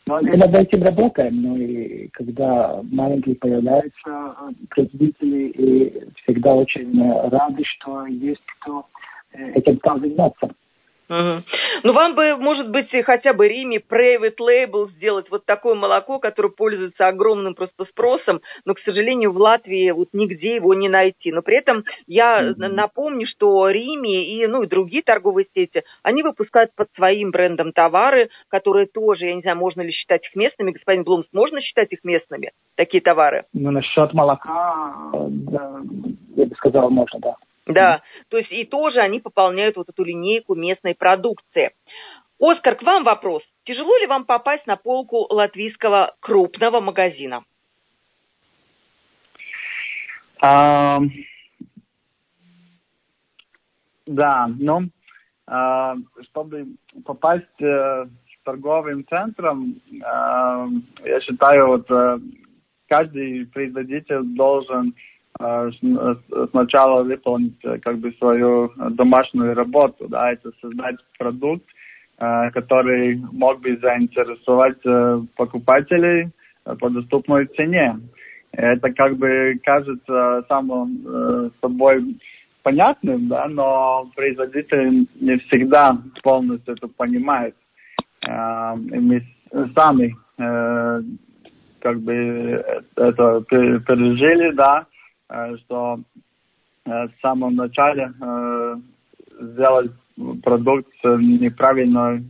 Но 0.08 0.20
над 0.20 0.58
этим 0.58 0.84
работаем. 0.84 1.42
Ну 1.44 1.58
и 1.58 2.08
когда 2.08 2.82
маленькие 2.92 3.36
появляются 3.36 4.08
э, 4.08 4.52
производители, 4.70 5.50
и 5.50 6.04
всегда 6.24 6.56
очень 6.56 7.30
рады, 7.30 7.64
что 7.66 8.08
есть 8.08 8.42
кто 8.60 8.86
этим 9.34 9.78
стал 9.78 10.00
заниматься. 10.00 10.50
Угу. 11.12 11.44
Ну, 11.84 11.94
вам 11.94 12.16
бы, 12.16 12.38
может 12.38 12.70
быть, 12.70 12.90
хотя 13.04 13.34
бы 13.34 13.46
Риме 13.46 13.80
private 13.80 14.38
label 14.40 14.90
сделать 14.92 15.30
вот 15.30 15.46
такое 15.46 15.76
молоко, 15.76 16.20
которое 16.20 16.50
пользуется 16.50 17.08
огромным 17.08 17.54
просто 17.54 17.84
спросом, 17.86 18.40
но, 18.64 18.74
к 18.74 18.80
сожалению, 18.80 19.34
в 19.34 19.38
Латвии 19.38 19.92
вот 19.92 20.08
нигде 20.14 20.56
его 20.56 20.74
не 20.74 20.88
найти. 20.88 21.34
Но 21.34 21.42
при 21.42 21.58
этом 21.58 21.84
я 22.08 22.52
угу. 22.52 22.74
напомню, 22.74 23.28
что 23.28 23.68
Риме 23.70 24.24
и, 24.26 24.48
ну, 24.48 24.64
и 24.64 24.68
другие 24.68 25.04
торговые 25.04 25.48
сети, 25.54 25.84
они 26.02 26.24
выпускают 26.24 26.72
под 26.76 26.88
своим 26.96 27.32
брендом 27.32 27.74
товары, 27.74 28.30
которые 28.48 28.86
тоже, 28.86 29.26
я 29.26 29.36
не 29.36 29.42
знаю, 29.42 29.58
можно 29.58 29.82
ли 29.82 29.92
считать 29.92 30.26
их 30.26 30.36
местными. 30.36 30.72
Господин 30.72 31.04
Блумс, 31.04 31.28
можно 31.34 31.62
считать 31.62 31.92
их 31.92 32.06
местными, 32.06 32.52
такие 32.76 33.02
товары? 33.02 33.44
Ну, 33.54 33.72
насчет 33.72 34.14
молока, 34.14 35.12
да, 35.12 35.82
я 36.38 36.46
бы 36.46 36.56
сказал, 36.56 36.90
можно, 36.90 37.20
да. 37.20 37.36
Да, 37.74 38.02
то 38.30 38.38
есть 38.38 38.52
и 38.52 38.66
тоже 38.66 39.00
они 39.00 39.20
пополняют 39.20 39.76
вот 39.76 39.90
эту 39.90 40.04
линейку 40.04 40.56
местной 40.56 40.96
продукции. 40.96 41.72
Оскар, 42.40 42.76
к 42.76 42.82
вам 42.82 43.04
вопрос. 43.04 43.44
Тяжело 43.66 43.96
ли 43.98 44.08
вам 44.08 44.26
попасть 44.26 44.66
на 44.66 44.76
полку 44.76 45.28
латвийского 45.30 46.16
крупного 46.20 46.80
магазина? 46.80 47.44
А, 50.42 50.98
да, 54.08 54.50
ну, 54.60 54.90
а, 55.46 55.96
чтобы 56.24 56.66
попасть 57.06 57.62
э, 57.62 57.66
в 57.66 58.44
торговым 58.44 59.06
центром, 59.08 59.80
а, 60.04 60.66
я 61.04 61.22
считаю, 61.22 61.68
вот 61.68 61.92
э, 61.92 62.18
каждый 62.88 63.46
производитель 63.46 64.24
должен 64.36 64.96
Э, 64.96 65.21
сначала 66.52 67.04
выполнить 67.04 67.58
э, 67.64 67.80
как 67.80 67.98
бы 67.98 68.12
свою 68.14 68.72
домашнюю 68.92 69.56
работу, 69.56 70.08
да, 70.08 70.32
это 70.32 70.52
создать 70.62 70.98
продукт, 71.18 71.66
э, 72.20 72.52
который 72.52 73.22
мог 73.32 73.62
бы 73.62 73.78
заинтересовать 73.78 74.82
покупателей 75.36 76.32
по 76.80 76.90
доступной 76.90 77.48
цене. 77.48 78.00
Это 78.52 78.92
как 78.94 79.18
бы 79.18 79.60
кажется 79.64 80.46
само 80.48 80.88
собой 81.62 82.18
понятным, 82.64 83.28
да, 83.30 83.48
но 83.48 84.12
производитель 84.16 85.08
не 85.20 85.38
всегда 85.40 85.98
полностью 86.22 86.76
это 86.76 86.88
понимает. 86.90 87.56
И 88.24 89.00
мы 89.00 89.24
сами 89.76 90.16
как 91.80 92.00
бы 92.02 92.14
это 92.96 93.42
пережили, 93.48 94.52
да, 94.52 94.86
Э, 94.91 94.91
что 95.60 96.00
э, 96.86 97.08
в 97.08 97.12
самом 97.22 97.56
начале 97.56 98.12
э, 98.22 98.76
сделать 99.40 99.92
продукт 100.44 100.88
с 101.02 101.06
неправильной 101.06 102.24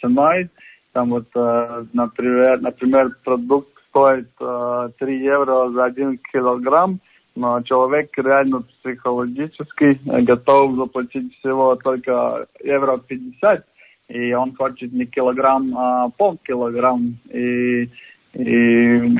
ценой. 0.00 0.48
Там 0.92 1.10
вот, 1.10 1.28
например, 1.34 2.60
например 2.60 3.16
продукт 3.24 3.68
стоит 3.88 4.28
3 4.36 5.22
евро 5.22 5.70
за 5.70 5.84
1 5.84 6.18
килограмм, 6.32 7.00
но 7.36 7.60
человек 7.62 8.10
реально 8.16 8.62
психологически 8.62 10.00
готов 10.22 10.76
заплатить 10.76 11.36
всего 11.38 11.76
только 11.76 12.46
евро 12.64 12.98
50, 12.98 13.66
и 14.08 14.32
он 14.32 14.54
хочет 14.56 14.92
не 14.92 15.06
килограмм, 15.06 15.76
а 15.76 16.08
полкилограмм. 16.10 17.18
И 17.32 17.90
и 18.34 19.18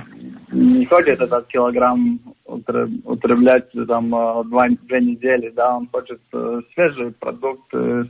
не 0.52 0.86
хочет 0.86 1.20
этот 1.20 1.46
килограмм 1.48 2.20
употреблять 2.44 3.70
там 3.86 4.14
а, 4.14 4.44
два, 4.44 4.68
две 4.68 5.00
недели, 5.00 5.50
да, 5.50 5.76
он 5.76 5.88
хочет 5.88 6.20
э, 6.32 6.60
свежий 6.74 7.12
продукт. 7.12 7.72
Э, 7.74 8.04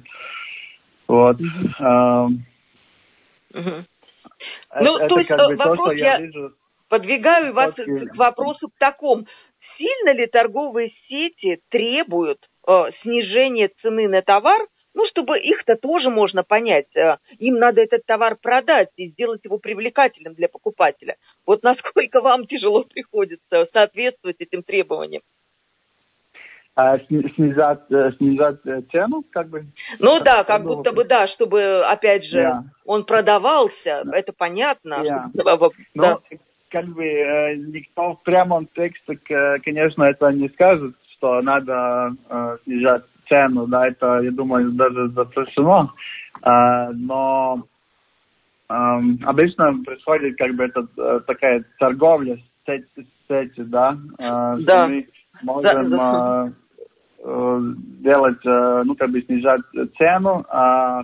вот. 1.09 1.37
Mm-hmm. 1.41 2.29
Mm-hmm. 3.53 3.85
Ну, 4.81 4.97
это, 4.99 5.09
то 5.09 5.19
есть 5.19 5.31
бы 5.31 5.57
вопрос 5.57 5.79
то, 5.89 5.93
я, 5.93 6.13
я 6.15 6.21
вижу, 6.21 6.53
подвигаю 6.89 7.53
вас 7.53 7.75
к 7.75 8.17
вопросу 8.17 8.69
к 8.69 8.79
такому. 8.79 9.25
Сильно 9.77 10.13
ли 10.13 10.27
торговые 10.27 10.93
сети 11.09 11.61
требуют 11.71 12.39
э, 12.67 12.91
снижения 13.03 13.71
цены 13.83 14.09
на 14.09 14.23
товар, 14.23 14.61
ну, 15.01 15.07
чтобы 15.09 15.39
их-то 15.39 15.77
тоже 15.77 16.11
можно 16.11 16.43
понять. 16.43 16.95
Э, 16.95 17.17
им 17.39 17.55
надо 17.55 17.81
этот 17.81 18.05
товар 18.05 18.37
продать 18.37 18.91
и 18.97 19.09
сделать 19.09 19.41
его 19.45 19.59
привлекательным 19.59 20.35
для 20.35 20.49
покупателя. 20.49 21.17
Вот 21.47 21.63
насколько 21.63 22.21
вам 22.21 22.47
тяжело 22.47 22.85
приходится 22.85 23.67
соответствовать 23.73 24.37
этим 24.41 24.63
требованиям? 24.63 25.23
А, 26.77 26.99
снижать, 26.99 27.91
э, 27.91 28.13
снижать 28.19 28.59
э, 28.67 28.83
цену, 28.93 29.25
как 29.31 29.49
бы? 29.49 29.65
Ну 29.99 30.17
как 30.19 30.25
да, 30.25 30.45
как 30.45 30.63
будто 30.65 30.93
бы 30.93 31.05
да, 31.05 31.27
чтобы, 31.29 31.85
опять 31.87 32.25
же, 32.25 32.39
yeah. 32.39 32.61
он 32.85 33.05
продавался, 33.05 33.75
yeah. 33.85 34.13
это 34.13 34.33
понятно. 34.33 35.03
Yeah. 35.03 35.71
Ну, 35.95 36.21
как 36.71 36.85
бы 36.87 37.05
никто 37.05 38.15
в 38.15 38.23
прямом 38.23 38.69
тексте, 38.75 39.19
конечно, 39.65 40.05
это 40.05 40.31
не 40.31 40.49
скажет, 40.51 40.95
что 41.17 41.43
надо 41.43 42.13
снижать 42.63 43.03
цену, 43.31 43.67
да, 43.67 43.87
это, 43.87 44.21
я 44.21 44.31
думаю, 44.31 44.73
даже 44.73 45.09
запрещено, 45.11 45.95
а, 46.43 46.91
но 46.93 47.65
а, 48.69 49.01
обычно 49.25 49.83
происходит 49.85 50.37
как 50.37 50.55
бы 50.55 50.65
это 50.65 50.87
э, 50.99 51.21
такая 51.27 51.65
торговля 51.79 52.39
сети, 52.67 53.07
сети 53.27 53.63
да, 53.63 53.97
а, 54.19 54.57
да. 54.59 54.87
мы 54.87 55.07
можем 55.43 55.91
да, 55.91 55.97
да. 55.97 56.53
А, 57.25 57.61
делать, 58.03 58.45
ну, 58.45 58.95
как 58.95 59.11
бы 59.11 59.21
снижать 59.23 59.61
цену, 59.99 60.45
а 60.49 61.03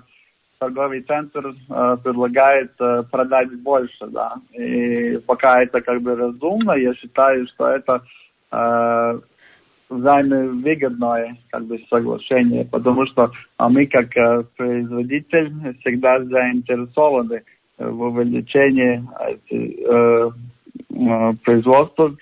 торговый 0.58 1.02
центр 1.02 1.46
э, 1.48 1.96
предлагает 2.02 2.72
э, 2.80 3.02
продать 3.10 3.52
больше, 3.62 4.06
да. 4.08 4.36
И 4.52 5.18
пока 5.26 5.62
это 5.62 5.80
как 5.80 6.00
бы 6.00 6.16
разумно, 6.16 6.72
я 6.72 6.94
считаю, 6.94 7.46
что 7.48 7.68
это 7.68 8.02
э, 8.52 9.20
взаимовыгодное 9.88 11.36
как 11.50 11.64
бы 11.66 11.78
соглашение, 11.88 12.64
потому 12.64 13.06
что 13.06 13.30
а 13.56 13.68
мы 13.68 13.86
как 13.86 14.16
э, 14.16 14.44
производитель 14.56 15.52
всегда 15.80 16.22
заинтересованы 16.24 17.42
в 17.78 18.02
увеличении 18.02 19.02
э, 19.50 20.30
э, 20.90 21.32
производства, 21.44 22.16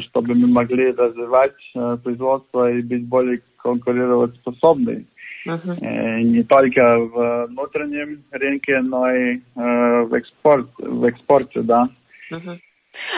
чтобы 0.00 0.34
мы 0.34 0.48
могли 0.48 0.90
развивать 0.90 1.54
производство 2.02 2.70
и 2.70 2.82
быть 2.82 3.06
более 3.06 3.40
конкурентоспособными. 3.58 5.06
Uh-huh. 5.46 6.20
Не 6.22 6.42
только 6.42 6.98
в 6.98 7.46
внутреннем 7.46 8.24
рынке, 8.32 8.80
но 8.80 9.08
и 9.14 9.40
в, 9.54 10.14
экспорт, 10.14 10.66
в 10.78 11.04
экспорте, 11.04 11.62
да. 11.62 11.88
Uh-huh. 12.32 12.58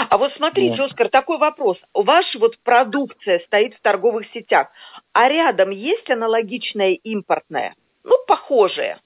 А 0.08 0.18
вот 0.18 0.32
смотрите, 0.36 0.76
вот. 0.76 0.90
Оскар, 0.90 1.08
такой 1.08 1.38
вопрос. 1.38 1.78
Ваша 1.94 2.38
вот 2.38 2.56
продукция 2.62 3.40
стоит 3.46 3.74
в 3.74 3.80
торговых 3.82 4.26
сетях, 4.32 4.68
а 5.12 5.28
рядом 5.28 5.70
есть 5.70 6.08
аналогичная 6.10 6.92
импортная? 7.02 7.74
Ну, 8.04 8.16
похожая. 8.26 9.00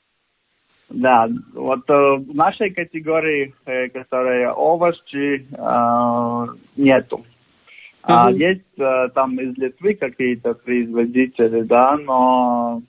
Да, 0.91 1.29
вот 1.55 1.89
э, 1.89 1.93
в 1.93 2.35
нашей 2.35 2.71
категории, 2.71 3.55
э, 3.65 3.89
которая 3.89 4.53
овощи, 4.53 5.47
э, 5.51 6.47
нету. 6.77 7.25
А 8.03 8.29
угу. 8.29 8.37
есть 8.37 8.79
э, 8.79 9.09
там 9.15 9.41
из 9.41 9.57
Литвы 9.57 9.95
какие-то 9.95 10.55
производители, 10.55 11.63
да, 11.63 11.97
но 11.97 12.83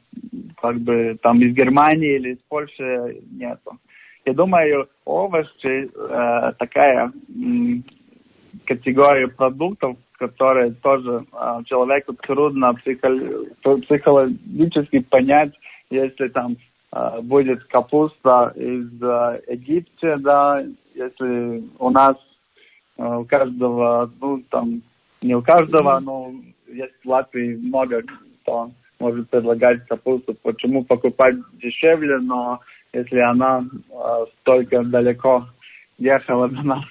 как 0.61 0.77
бы 0.79 1.17
там 1.21 1.41
из 1.41 1.55
Германии 1.55 2.15
или 2.15 2.33
из 2.33 2.39
Польши 2.49 3.21
нету. 3.31 3.77
Я 4.25 4.33
думаю, 4.33 4.89
овощи 5.05 5.89
э, 5.93 6.53
такая 6.57 7.11
м, 7.29 7.83
категория 8.65 9.27
продуктов, 9.27 9.97
которые 10.13 10.71
тоже 10.71 11.25
э, 11.31 11.63
человеку 11.65 12.13
трудно 12.13 12.73
психологически 12.73 14.99
понять, 14.99 15.53
если 15.91 16.29
там 16.29 16.57
э, 16.91 17.21
будет 17.21 17.63
капуста 17.65 18.51
из 18.55 18.89
э, 19.01 19.41
Египта, 19.47 20.17
да, 20.17 20.65
если 20.95 21.63
у 21.77 21.91
нас 21.91 22.17
э, 22.97 23.05
у 23.05 23.25
каждого, 23.25 24.11
ну 24.19 24.41
там 24.49 24.81
не 25.21 25.35
у 25.35 25.43
каждого, 25.43 25.99
но 25.99 26.33
есть 26.67 26.95
в 27.03 27.07
Латвии 27.07 27.57
много 27.57 28.01
кто 28.41 28.71
может 28.99 29.29
предлагать 29.29 29.85
капусту. 29.87 30.33
Почему 30.41 30.83
покупать 30.83 31.35
дешевле, 31.61 32.17
но 32.17 32.59
если 32.95 33.19
она 33.19 33.63
э, 33.63 34.25
столько 34.39 34.83
далеко 34.83 35.45
ехала 35.97 36.47
до 36.47 36.61
нас. 36.63 36.85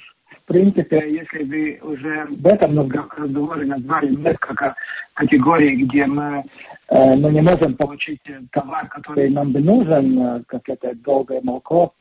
В 0.45 0.47
принципе, 0.47 0.99
если 1.11 1.45
вы 1.45 1.79
уже 1.83 2.27
в 2.27 2.47
этом 2.47 2.90
разговоре 2.90 3.67
назвали 3.67 4.14
несколько 4.14 4.75
категорий, 5.14 5.85
где 5.85 6.05
мы, 6.07 6.45
э, 6.90 7.17
мы 7.17 7.31
не 7.33 7.40
можем 7.40 7.75
получить 7.77 8.21
товар, 8.53 8.88
который 8.88 9.31
нам 9.31 9.53
бы 9.53 9.61
нужен, 9.61 10.19
э, 10.19 10.43
как 10.47 10.69
это 10.69 10.95
долгое 10.97 11.40
молоко, 11.43 11.95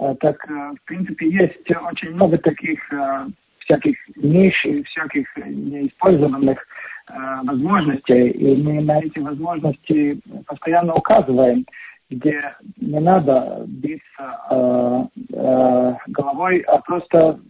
э, 0.00 0.14
так, 0.20 0.36
э, 0.50 0.72
в 0.80 0.84
принципе, 0.86 1.30
есть 1.30 1.70
очень 1.92 2.14
много 2.14 2.36
таких 2.38 2.80
э, 2.92 3.26
всяких 3.60 3.96
ниш 4.16 4.64
и 4.64 4.82
всяких 4.82 5.26
неиспользованных 5.36 6.58
э, 6.58 7.12
возможностей. 7.44 8.30
И 8.30 8.56
мы 8.60 8.82
на 8.82 8.98
эти 8.98 9.20
возможности 9.20 10.20
постоянно 10.46 10.94
указываем 10.94 11.64
где 12.10 12.54
не 12.76 13.00
надо 13.00 13.64
биться 13.66 14.38
э, 14.50 15.04
э, 15.32 15.94
головой, 16.08 16.60
а 16.60 16.78
просто 16.78 17.40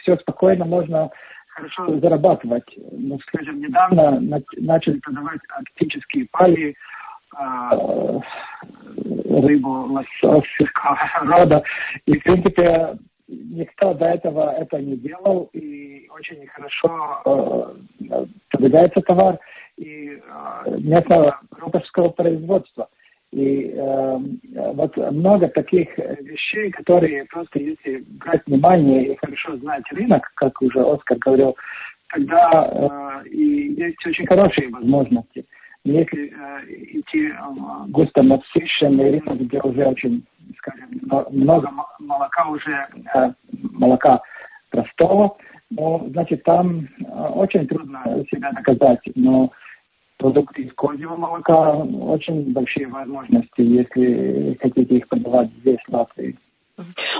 все 0.00 0.16
спокойно 0.18 0.64
можно 0.64 1.10
хорошо 1.48 1.98
зарабатывать. 1.98 2.68
Ну, 2.92 3.18
скажем, 3.20 3.60
недавно 3.60 4.20
начали 4.56 4.98
продавать 5.00 5.40
арктические 5.56 6.28
пали, 6.30 6.74
э, 7.36 8.20
рыбу 9.28 9.86
лососского 9.92 10.98
рода. 11.22 11.62
И, 12.06 12.18
в 12.18 12.22
принципе, 12.22 12.98
никто 13.28 13.94
до 13.94 14.10
этого 14.10 14.52
это 14.52 14.80
не 14.80 14.96
делал, 14.96 15.50
и 15.52 16.08
очень 16.10 16.46
хорошо 16.46 17.74
э, 18.10 18.24
продвигается 18.50 19.00
товар 19.02 19.38
и 19.76 20.10
э, 20.10 20.70
местного 20.78 21.40
крупского 21.50 22.10
производства. 22.10 22.88
И 23.38 23.72
э, 23.72 24.18
вот 24.74 24.96
много 24.96 25.46
таких 25.48 25.96
вещей, 25.96 26.72
которые 26.72 27.24
просто 27.26 27.60
если 27.60 28.04
брать 28.18 28.42
внимание 28.46 29.12
и 29.12 29.16
хорошо 29.16 29.56
знать 29.58 29.84
рынок, 29.92 30.28
как 30.34 30.60
уже 30.60 30.80
Оскар 30.80 31.18
говорил, 31.18 31.56
тогда 32.08 32.50
э, 32.52 33.28
и 33.28 33.74
есть 33.74 34.04
очень 34.04 34.26
хорошие 34.26 34.68
возможности. 34.70 35.46
Если 35.84 36.32
э, 36.32 36.64
идти 36.98 37.28
э, 37.28 37.34
густо 37.90 38.24
насыщенный 38.24 39.12
рынок, 39.12 39.38
где 39.38 39.60
уже 39.60 39.86
очень, 39.86 40.24
скажем, 40.56 40.88
много 41.30 41.70
молока 42.00 42.48
уже, 42.48 42.88
э, 43.14 43.32
молока 43.52 44.20
простого, 44.70 45.36
ну, 45.70 46.08
значит, 46.10 46.42
там 46.42 46.88
э, 46.98 47.04
очень 47.34 47.68
трудно 47.68 48.02
себя 48.32 48.50
доказать. 48.50 49.02
Но 49.14 49.52
продукты 50.18 50.62
из 50.62 50.72
козьего 50.74 51.16
молока 51.16 51.70
очень 51.72 52.52
большие 52.52 52.88
возможности, 52.88 53.60
если 53.60 54.58
хотите 54.60 54.96
их 54.96 55.08
продавать 55.08 55.50
здесь, 55.60 55.78
в 55.86 55.92
Латвии. 55.92 56.36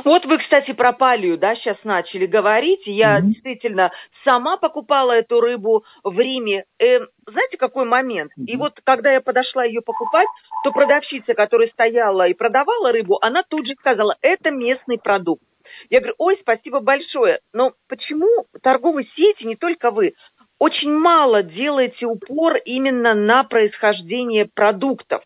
Вот 0.05 0.25
вы, 0.25 0.39
кстати, 0.39 0.73
про 0.73 0.93
палию, 0.93 1.37
да, 1.37 1.57
сейчас 1.57 1.77
начали 1.83 2.27
говорить. 2.27 2.83
Я 2.87 3.19
mm-hmm. 3.19 3.23
действительно 3.23 3.91
сама 4.25 4.57
покупала 4.57 5.13
эту 5.13 5.41
рыбу 5.41 5.85
в 6.05 6.17
Риме. 6.19 6.65
Э, 6.79 7.01
знаете, 7.27 7.57
какой 7.57 7.85
момент? 7.85 8.31
Mm-hmm. 8.39 8.45
И 8.47 8.57
вот, 8.57 8.75
когда 8.85 9.13
я 9.13 9.21
подошла 9.21 9.65
ее 9.65 9.81
покупать, 9.81 10.29
то 10.63 10.71
продавщица, 10.71 11.35
которая 11.35 11.69
стояла 11.71 12.29
и 12.29 12.35
продавала 12.35 12.93
рыбу, 12.93 13.19
она 13.21 13.43
тут 13.49 13.67
же 13.67 13.75
сказала, 13.81 14.15
это 14.23 14.53
местный 14.53 14.99
продукт. 14.99 15.43
Я 15.91 15.99
говорю, 15.99 16.15
ой, 16.19 16.39
спасибо 16.41 16.81
большое. 16.81 17.41
Но 17.53 17.73
почему 17.89 18.47
торговые 18.63 19.07
сети, 19.17 19.45
не 19.45 19.57
только 19.57 19.91
вы, 19.91 20.13
очень 20.59 20.93
мало 20.93 21.43
делаете 21.43 22.07
упор 22.07 22.57
именно 22.65 23.15
на 23.15 23.45
происхождение 23.45 24.47
продуктов. 24.53 25.23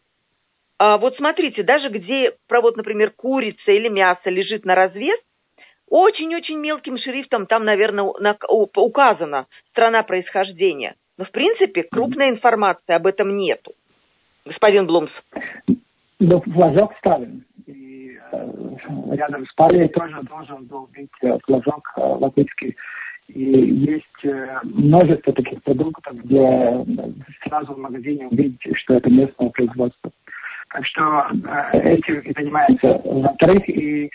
А 0.78 0.98
вот 0.98 1.16
смотрите, 1.16 1.62
даже 1.62 1.88
где, 1.88 2.32
вот, 2.48 2.76
например, 2.76 3.12
курица 3.12 3.70
или 3.70 3.88
мясо 3.88 4.28
лежит 4.30 4.64
на 4.64 4.74
развес, 4.74 5.18
очень-очень 5.88 6.56
мелким 6.56 6.98
шрифтом 6.98 7.46
там, 7.46 7.64
наверное, 7.64 8.04
указана 8.04 9.46
страна 9.70 10.02
происхождения. 10.02 10.94
Но, 11.18 11.24
в 11.24 11.30
принципе, 11.30 11.82
крупной 11.82 12.30
информации 12.30 12.94
об 12.94 13.06
этом 13.06 13.36
нету. 13.36 13.72
Господин 14.44 14.86
Блумс. 14.86 15.12
Ну, 16.18 16.40
флажок 16.40 16.94
ставим. 16.98 17.44
И 17.66 18.18
э, 18.32 18.50
рядом 19.12 19.46
с 19.46 19.52
палей 19.54 19.88
тоже 19.88 20.20
должен 20.22 20.64
был 20.66 20.88
быть 20.94 21.10
э, 21.22 21.38
флажок 21.44 21.92
э, 21.96 22.00
латвийский 22.00 22.76
и 23.34 23.44
есть 23.44 24.24
э, 24.24 24.60
множество 24.64 25.32
таких 25.32 25.62
продуктов, 25.62 26.16
где 26.24 26.84
сразу 27.44 27.74
в 27.74 27.78
магазине 27.78 28.26
увидите, 28.28 28.74
что 28.76 28.94
это 28.94 29.10
местное 29.10 29.50
производство. 29.50 30.10
Так 30.72 30.86
что 30.86 31.26
э, 31.72 31.78
этим 31.92 32.20
и 32.20 32.32
занимается. 32.32 33.00
Во-вторых, 33.04 33.68
и 33.68 34.06
э, 34.06 34.10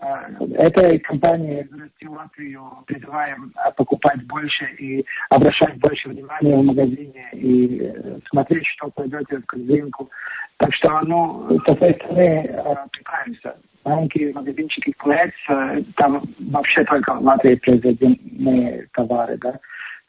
этой 0.00 0.98
компании 1.00 1.68
в 1.70 2.10
Латвию 2.10 2.62
призываем 2.86 3.52
покупать 3.76 4.26
больше 4.26 4.64
и 4.78 5.04
обращать 5.28 5.78
больше 5.78 6.08
внимания 6.08 6.56
в 6.56 6.64
магазине 6.64 7.28
и 7.32 7.92
смотреть, 8.30 8.66
что 8.66 8.90
пойдете 8.90 9.38
в 9.38 9.46
корзинку. 9.46 10.10
Так 10.58 10.74
что, 10.74 11.00
ну, 11.02 11.48
с 11.66 11.72
этой 11.72 11.94
стороны 11.94 12.42
пытаемся 12.92 13.56
маленькие 13.84 14.32
магазинчики 14.32 14.92
КЛС, 14.98 15.84
там 15.96 16.22
вообще 16.50 16.84
только 16.84 17.14
в 17.14 17.22
Латвии 17.22 17.56
произведены 17.56 18.86
товары, 18.92 19.38
да. 19.38 19.58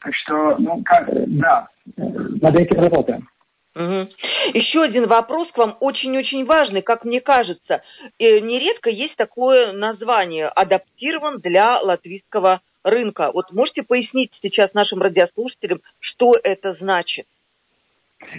Так 0.00 0.14
что, 0.14 0.56
ну, 0.58 0.82
как, 0.84 1.08
да, 1.28 1.68
над 1.96 2.58
этим 2.58 2.80
работаем. 2.80 3.28
Угу. 3.74 4.08
Еще 4.54 4.82
один 4.82 5.06
вопрос 5.08 5.48
к 5.52 5.58
вам 5.58 5.76
очень-очень 5.80 6.44
важный, 6.44 6.82
как 6.82 7.04
мне 7.04 7.20
кажется. 7.20 7.82
Э, 8.18 8.40
нередко 8.40 8.90
есть 8.90 9.16
такое 9.16 9.72
название 9.72 10.48
«адаптирован 10.48 11.38
для 11.38 11.80
латвийского 11.80 12.60
рынка». 12.84 13.30
Вот 13.32 13.50
можете 13.52 13.82
пояснить 13.82 14.30
сейчас 14.42 14.74
нашим 14.74 15.00
радиослушателям, 15.00 15.80
что 16.00 16.32
это 16.42 16.74
значит? 16.74 17.26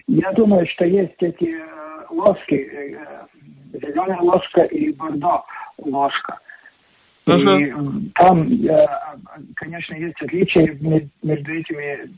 Я 0.07 0.31
думаю, 0.33 0.67
что 0.67 0.85
есть 0.85 1.15
эти 1.19 1.57
э, 1.57 2.05
ложки, 2.11 2.53
э, 2.53 3.25
зеленая 3.73 4.21
ложка 4.21 4.61
и 4.61 4.91
бордо 4.91 5.43
ложка. 5.77 6.39
Uh-huh. 7.25 7.61
И 7.61 8.11
там, 8.15 8.51
э, 8.51 8.79
конечно, 9.55 9.95
есть 9.95 10.21
отличие 10.21 10.77
между 11.21 11.53
этими 11.53 12.11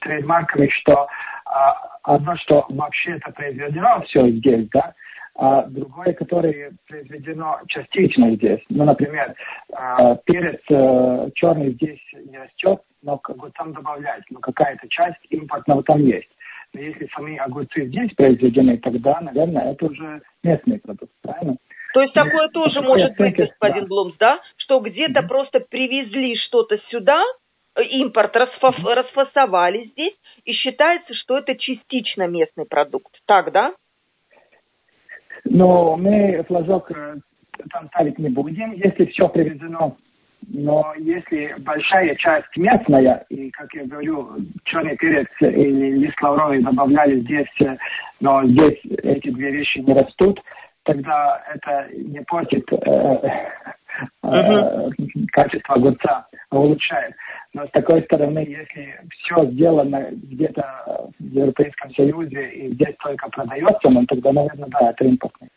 трейдмарками, 0.00 0.68
что 0.68 1.08
а, 1.46 1.74
одно, 2.02 2.36
что 2.36 2.64
вообще 2.68 3.12
это 3.12 3.32
произведено 3.32 4.02
все 4.02 4.20
здесь, 4.30 4.68
да, 4.72 4.94
а 5.36 5.62
другое, 5.66 6.12
которое 6.12 6.72
произведено 6.86 7.58
частично 7.66 8.34
здесь. 8.36 8.60
Ну, 8.68 8.84
например, 8.84 9.34
э, 9.72 10.16
перец 10.26 10.60
э, 10.70 11.30
черный 11.34 11.72
здесь 11.72 12.00
не 12.30 12.38
растет, 12.38 12.80
но 13.02 13.18
как 13.18 13.36
бы 13.36 13.50
там 13.56 13.72
добавлять, 13.72 14.22
но 14.30 14.38
какая-то 14.38 14.86
часть 14.88 15.18
импортного 15.30 15.82
там 15.82 16.00
есть. 16.04 16.28
Но 16.72 16.80
если 16.80 17.08
сами 17.14 17.36
огурцы 17.36 17.86
здесь 17.86 18.12
произведены, 18.14 18.78
тогда, 18.78 19.20
наверное, 19.20 19.72
это 19.72 19.86
уже 19.86 20.22
местный 20.44 20.78
продукт, 20.78 21.12
правильно? 21.22 21.56
То 21.94 22.02
есть 22.02 22.12
такое 22.12 22.48
тоже 22.48 22.82
может 22.82 23.16
быть, 23.16 23.36
господин. 23.36 23.86
Блумс, 23.86 24.16
да? 24.18 24.40
Что 24.56 24.80
где-то 24.80 25.22
просто 25.22 25.60
привезли 25.60 26.36
что-то 26.36 26.76
сюда, 26.90 27.22
импорт 27.76 28.34
расфа- 28.34 28.94
расфасовали 28.94 29.84
здесь, 29.92 30.14
и 30.44 30.52
считается, 30.54 31.14
что 31.14 31.38
это 31.38 31.54
частично 31.54 32.26
местный 32.26 32.66
продукт. 32.66 33.14
Так, 33.26 33.52
да? 33.52 33.74
Но 35.44 35.96
мы 35.96 36.42
флажок 36.48 36.90
э, 36.90 37.14
там 37.70 37.86
ставить 37.88 38.18
не 38.18 38.28
будем, 38.28 38.72
если 38.72 39.04
все 39.06 39.28
привезено. 39.28 39.96
Но 40.48 40.94
если 40.98 41.54
большая 41.60 42.16
часть 42.16 42.56
местная, 42.56 43.24
и, 43.30 43.50
как 43.50 43.72
я 43.72 43.84
говорю, 43.84 44.30
черный 44.64 44.96
перец 44.96 45.28
или 45.40 45.92
лист 45.92 46.20
лавровый 46.20 46.60
добавляли 46.60 47.20
здесь, 47.20 47.60
э, 47.60 47.76
но 48.18 48.44
здесь 48.44 48.80
эти 49.04 49.30
две 49.30 49.52
вещи 49.52 49.78
не 49.78 49.94
растут, 49.94 50.40
тогда 50.84 51.42
это 51.54 51.88
не 51.94 52.20
портит 52.22 52.64
э, 52.72 52.76
uh 54.24 54.90
качество 55.32 55.74
огурца, 55.74 56.26
а 56.50 56.58
улучшает. 56.58 57.14
Но 57.52 57.66
с 57.66 57.70
такой 57.70 58.02
стороны, 58.02 58.38
если 58.40 59.00
все 59.10 59.46
сделано 59.50 60.08
где-то 60.10 61.10
в 61.18 61.24
Европейском 61.24 61.92
Союзе 61.94 62.50
и 62.50 62.72
здесь 62.74 62.94
только 63.02 63.28
продается, 63.30 63.90
ну 63.90 64.04
тогда, 64.06 64.32
наверное, 64.32 64.68
да, 64.68 64.90
это 64.90 65.04
импортный. 65.04 65.48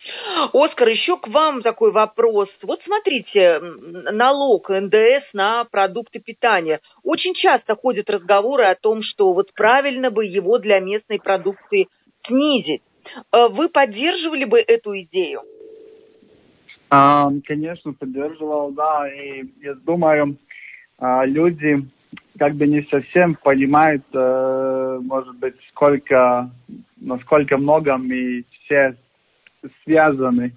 Оскар, 0.54 0.90
еще 0.90 1.18
к 1.18 1.28
вам 1.28 1.62
такой 1.62 1.92
вопрос. 1.92 2.50
Вот 2.64 2.80
смотрите, 2.84 3.60
налог 4.12 4.70
НДС 4.70 5.34
на 5.34 5.66
продукты 5.66 6.20
питания. 6.20 6.80
Очень 7.04 7.34
часто 7.34 7.76
ходят 7.76 8.10
разговоры 8.10 8.66
о 8.66 8.76
том, 8.76 9.02
что 9.04 9.34
вот 9.34 9.54
правильно 9.54 10.12
бы 10.12 10.26
его 10.26 10.60
для 10.60 10.80
местной 10.80 11.20
продукции 11.20 11.88
снизить. 12.28 12.82
Э, 13.32 13.48
вы 13.50 13.70
поддерживали 13.70 14.46
бы 14.46 14.60
эту 14.60 15.00
идею? 15.02 15.42
А, 16.90 17.30
конечно, 17.46 17.94
поддерживал, 17.94 18.72
да. 18.72 19.10
И 19.14 19.46
я 19.62 19.74
думаю, 19.74 20.38
а, 21.00 21.26
люди 21.26 21.86
как 22.40 22.56
бы 22.56 22.68
не 22.68 22.84
совсем 22.84 23.36
понимают, 23.36 24.04
э, 24.14 25.00
может 25.02 25.36
быть, 25.38 25.56
сколько, 25.70 26.50
насколько 26.98 27.58
много 27.58 27.98
мы 27.98 28.46
все 28.52 28.96
связаны. 29.84 30.54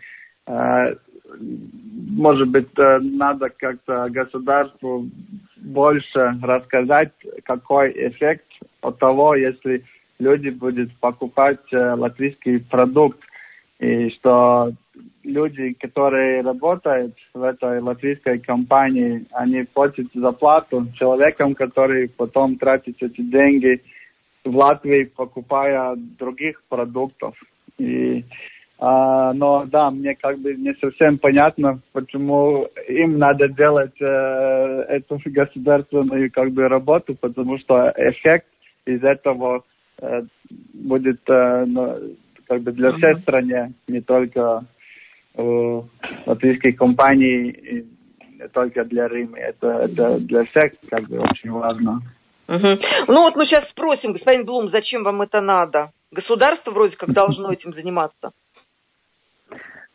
Э, 0.47 0.95
может 1.39 2.49
быть, 2.49 2.69
надо 2.77 3.51
как-то 3.51 4.09
государству 4.11 5.07
больше 5.57 6.35
рассказать, 6.43 7.13
какой 7.45 7.93
эффект 7.93 8.47
от 8.83 8.99
того, 8.99 9.35
если 9.37 9.85
люди 10.21 10.51
будут 10.51 10.95
покупать 10.99 11.61
латвийский 11.73 12.61
продукт, 12.61 13.19
и 13.81 14.11
что 14.11 14.73
люди, 15.25 15.73
которые 15.75 16.43
работают 16.43 17.15
в 17.35 17.43
этой 17.43 17.81
латвийской 17.81 18.39
компании, 18.39 19.27
они 19.33 19.65
платят 19.65 20.07
зарплату 20.15 20.87
человекам, 20.95 21.55
который 21.55 22.09
потом 22.09 22.57
тратит 22.57 23.03
эти 23.03 23.21
деньги 23.23 23.83
в 24.45 24.57
Латвии, 24.57 25.05
покупая 25.05 25.97
других 26.19 26.63
продуктов. 26.69 27.35
И, 27.79 28.25
а, 28.79 29.33
но 29.35 29.65
да, 29.67 29.91
мне 29.91 30.15
как 30.15 30.39
бы 30.39 30.55
не 30.55 30.75
совсем 30.75 31.19
понятно, 31.19 31.81
почему 31.93 32.69
им 32.89 33.19
надо 33.19 33.49
делать 33.49 34.01
э, 34.01 34.85
эту 34.89 35.21
государственную 35.27 36.31
как 36.31 36.53
бы 36.53 36.69
работу, 36.69 37.15
потому 37.15 37.59
что 37.59 37.93
эффект 37.97 38.47
из 38.87 39.03
этого 39.05 39.59
э, 39.59 39.61
будет 40.73 41.21
э, 41.29 41.67
как 42.47 42.63
бы 42.63 42.73
для 42.73 42.93
всей 42.93 43.17
страны, 43.23 43.75
не 43.87 44.01
только 44.01 44.65
э, 45.35 45.81
латвийской 46.27 46.73
компании, 46.73 47.51
и 47.51 47.87
не 48.41 48.49
только 48.49 48.85
для 48.85 49.09
Рима. 49.09 49.39
Это, 49.39 49.69
это 49.69 50.19
для 50.19 50.45
всех 50.45 50.73
как 50.91 51.09
бы 51.09 51.19
очень 51.21 51.51
важно. 51.51 52.01
Угу. 52.49 52.79
Ну 53.09 53.23
вот 53.23 53.37
мы 53.37 53.47
сейчас 53.47 53.69
спросим, 53.71 54.13
господин 54.13 54.45
Блум, 54.45 54.71
зачем 54.71 55.05
вам 55.05 55.23
это 55.23 55.41
надо? 55.41 55.91
Государство 56.11 56.73
вроде 56.73 56.97
как 56.97 57.11
должно 57.13 57.53
этим 57.53 57.73
заниматься. 57.73 58.33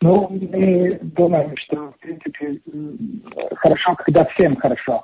Ну, 0.01 0.27
мы 0.29 0.99
думаем, 1.01 1.55
что, 1.57 1.91
в 1.91 1.99
принципе, 1.99 2.59
хорошо, 3.55 3.95
когда 3.95 4.25
всем 4.25 4.55
хорошо. 4.57 5.01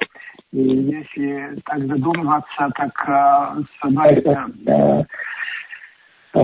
И 0.51 0.61
если 0.61 1.61
так 1.65 1.79
задумываться, 1.87 2.69
так 2.75 2.91
э, 3.07 3.63
с 3.63 3.85
одной 3.85 4.07
э, 4.09 5.03
э, 6.33 6.43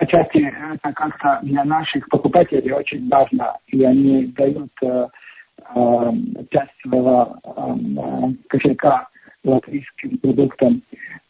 отчасти 0.00 0.52
это 0.74 0.92
как-то 0.92 1.38
для 1.42 1.64
наших 1.64 2.08
покупателей 2.08 2.72
очень 2.72 3.08
важно, 3.08 3.56
и 3.68 3.84
они 3.84 4.26
дают 4.26 4.72
э, 4.82 5.06
э, 5.74 6.12
часть 6.50 6.72
своего 6.82 7.36
э, 7.44 8.32
кошелька 8.48 9.08
латвийским 9.44 10.18
продуктам, 10.18 10.82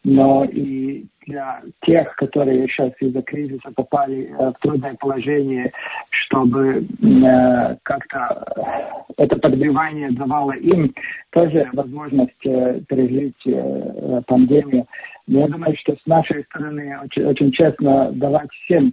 но 0.05 0.45
и 0.45 1.07
для 1.27 1.63
тех, 1.83 2.15
которые 2.17 2.67
сейчас 2.67 2.93
из-за 3.01 3.23
кризиса 3.23 3.71
попали 3.75 4.25
э, 4.25 4.51
в 4.51 4.55
трудное 4.61 4.95
положение, 4.95 5.73
чтобы 6.11 6.85
э, 6.85 7.77
как-то 7.85 9.05
это 9.17 9.39
подбивание 9.39 10.11
давало 10.11 10.53
им 10.53 10.93
тоже 11.31 11.69
возможность 11.73 12.47
э, 12.47 12.81
пережить 12.89 13.47
э, 13.47 14.23
пандемию. 14.27 14.87
Но 15.29 15.41
я 15.41 15.49
думаю, 15.49 15.77
что 15.79 15.95
с 15.95 16.07
нашей 16.07 16.45
стороны 16.45 16.99
очень, 17.05 17.25
очень 17.25 17.53
честно 17.53 18.11
давать 18.13 18.51
всем 18.65 18.93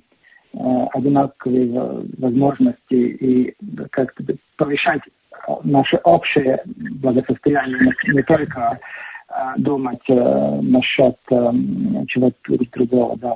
э, 0.53 0.58
одинаковые 0.93 2.05
возможности 2.19 2.93
и 2.93 3.55
как-то 3.91 4.23
повышать 4.58 5.01
наше 5.63 5.97
общее 6.03 6.62
благосостояние, 6.65 7.93
не, 8.08 8.21
только 8.23 8.79
э, 8.79 9.09
думать 9.58 10.02
э, 10.08 10.13
насчет 10.13 11.18
э, 11.32 11.52
чего-то 12.08 12.38
другого, 12.74 13.18
да. 13.18 13.36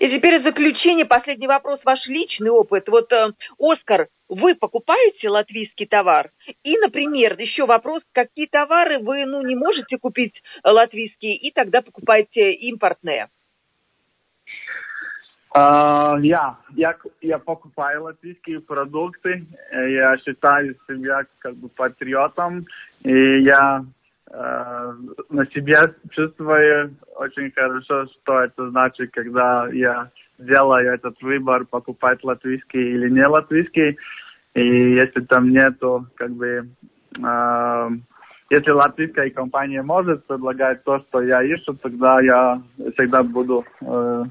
И 0.00 0.08
теперь 0.08 0.40
в 0.40 0.44
заключение 0.44 1.04
последний 1.04 1.46
вопрос, 1.46 1.80
ваш 1.84 2.06
личный 2.06 2.50
опыт. 2.50 2.88
Вот, 2.88 3.12
э, 3.12 3.32
Оскар, 3.58 4.08
вы 4.28 4.54
покупаете 4.54 5.28
латвийский 5.28 5.86
товар? 5.86 6.30
И, 6.62 6.76
например, 6.78 7.38
еще 7.38 7.66
вопрос, 7.66 8.02
какие 8.12 8.46
товары 8.46 8.98
вы 8.98 9.24
ну, 9.26 9.42
не 9.42 9.54
можете 9.54 9.98
купить 9.98 10.34
латвийские, 10.64 11.36
и 11.36 11.50
тогда 11.50 11.82
покупаете 11.82 12.52
импортные? 12.52 13.28
Uh, 15.56 16.20
я, 16.20 16.58
я, 16.76 16.94
я 17.22 17.38
покупаю 17.38 18.04
латвийские 18.04 18.60
продукты, 18.60 19.46
я 19.72 20.18
считаю 20.18 20.76
себя 20.86 21.22
как 21.38 21.56
бы 21.56 21.70
патриотом, 21.70 22.66
и 23.02 23.40
я 23.40 23.82
Э, 23.82 23.97
на 24.30 25.46
себе 25.54 25.76
чувствую 26.10 26.96
очень 27.16 27.50
хорошо, 27.52 28.06
что 28.06 28.40
это 28.40 28.70
значит, 28.70 29.10
когда 29.12 29.68
я 29.72 30.10
делаю 30.38 30.94
этот 30.94 31.20
выбор, 31.22 31.64
покупать 31.64 32.22
латвийский 32.22 32.94
или 32.94 33.10
не 33.10 33.26
латвийский. 33.26 33.96
И 34.54 34.94
если 34.94 35.20
там 35.22 35.50
нету, 35.50 36.06
как 36.16 36.30
бы, 36.30 36.68
э, 37.18 37.88
если 38.50 38.70
латвийская 38.70 39.30
компания 39.30 39.82
может 39.82 40.26
предлагать 40.26 40.82
то, 40.84 41.00
что 41.00 41.22
я 41.22 41.42
ищу, 41.44 41.74
тогда 41.74 42.20
я 42.20 42.62
всегда 42.76 43.22
буду 43.22 43.64
э, 43.80 44.24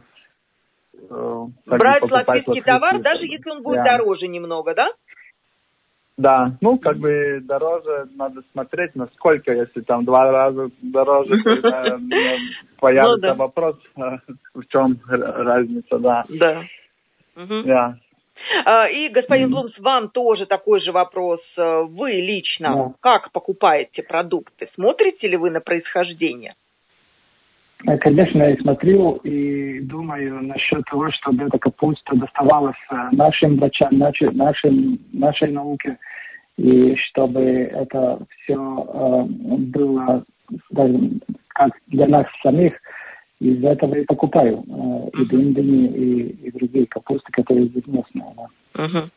э, 1.09 1.45
брать 1.65 2.01
латвийский, 2.01 2.15
латвийский 2.15 2.61
товар, 2.61 2.99
даже 3.01 3.25
если 3.25 3.49
он 3.49 3.63
будет 3.63 3.79
yeah. 3.79 3.97
дороже 3.97 4.27
немного, 4.27 4.73
да? 4.73 4.89
Да, 6.17 6.53
ну, 6.61 6.79
как 6.79 6.97
бы 6.97 7.39
дороже 7.43 8.09
надо 8.15 8.41
смотреть, 8.51 8.95
насколько, 8.95 9.53
если 9.53 9.81
там 9.81 10.03
два 10.03 10.31
раза 10.31 10.69
дороже, 10.81 11.35
появится 12.79 13.35
вопрос, 13.35 13.75
в 13.95 14.67
чем 14.69 14.99
разница, 15.07 15.99
да. 15.99 16.25
Да. 16.29 16.63
Да. 17.35 17.97
А, 18.65 18.87
и, 18.87 19.09
господин 19.09 19.51
Блумс, 19.51 19.77
вам 19.79 20.09
тоже 20.09 20.45
такой 20.47 20.81
же 20.81 20.91
вопрос. 20.91 21.41
Вы 21.55 22.13
лично 22.13 22.93
как 22.99 23.31
покупаете 23.31 24.01
продукты? 24.01 24.69
Смотрите 24.73 25.27
ли 25.27 25.37
вы 25.37 25.51
на 25.51 25.59
происхождение? 25.59 26.55
Э, 27.85 27.97
конечно, 27.97 28.43
я 28.43 28.55
смотрю 28.57 29.17
и 29.23 29.81
думаю 29.81 30.43
насчет 30.43 30.83
того, 30.85 31.11
чтобы 31.11 31.43
эта 31.43 31.59
капуста 31.59 32.15
доставалась 32.15 32.75
э, 32.89 32.95
нашим 33.11 33.57
врачам, 33.57 33.97
нашей, 33.97 34.31
нашей 35.13 35.51
науке, 35.51 35.97
и 36.57 36.95
чтобы 36.95 37.41
это 37.41 38.19
все 38.29 38.55
э, 38.55 39.23
было 39.27 40.23
даже 40.71 40.97
как 41.49 41.71
для 41.87 42.07
нас 42.07 42.25
самих 42.41 42.73
И 43.39 43.49
из-за 43.51 43.69
этого 43.69 43.95
я 43.95 44.03
покупаю 44.07 44.63
и 45.13 45.25
дынь 45.25 45.55
и, 45.57 46.47
и 46.47 46.51
другие 46.51 46.87
капусты, 46.87 47.31
которые 47.31 47.67
здесь 47.67 47.85
местные. 47.85 48.25
Да. 48.35 48.83
Угу. 48.83 49.09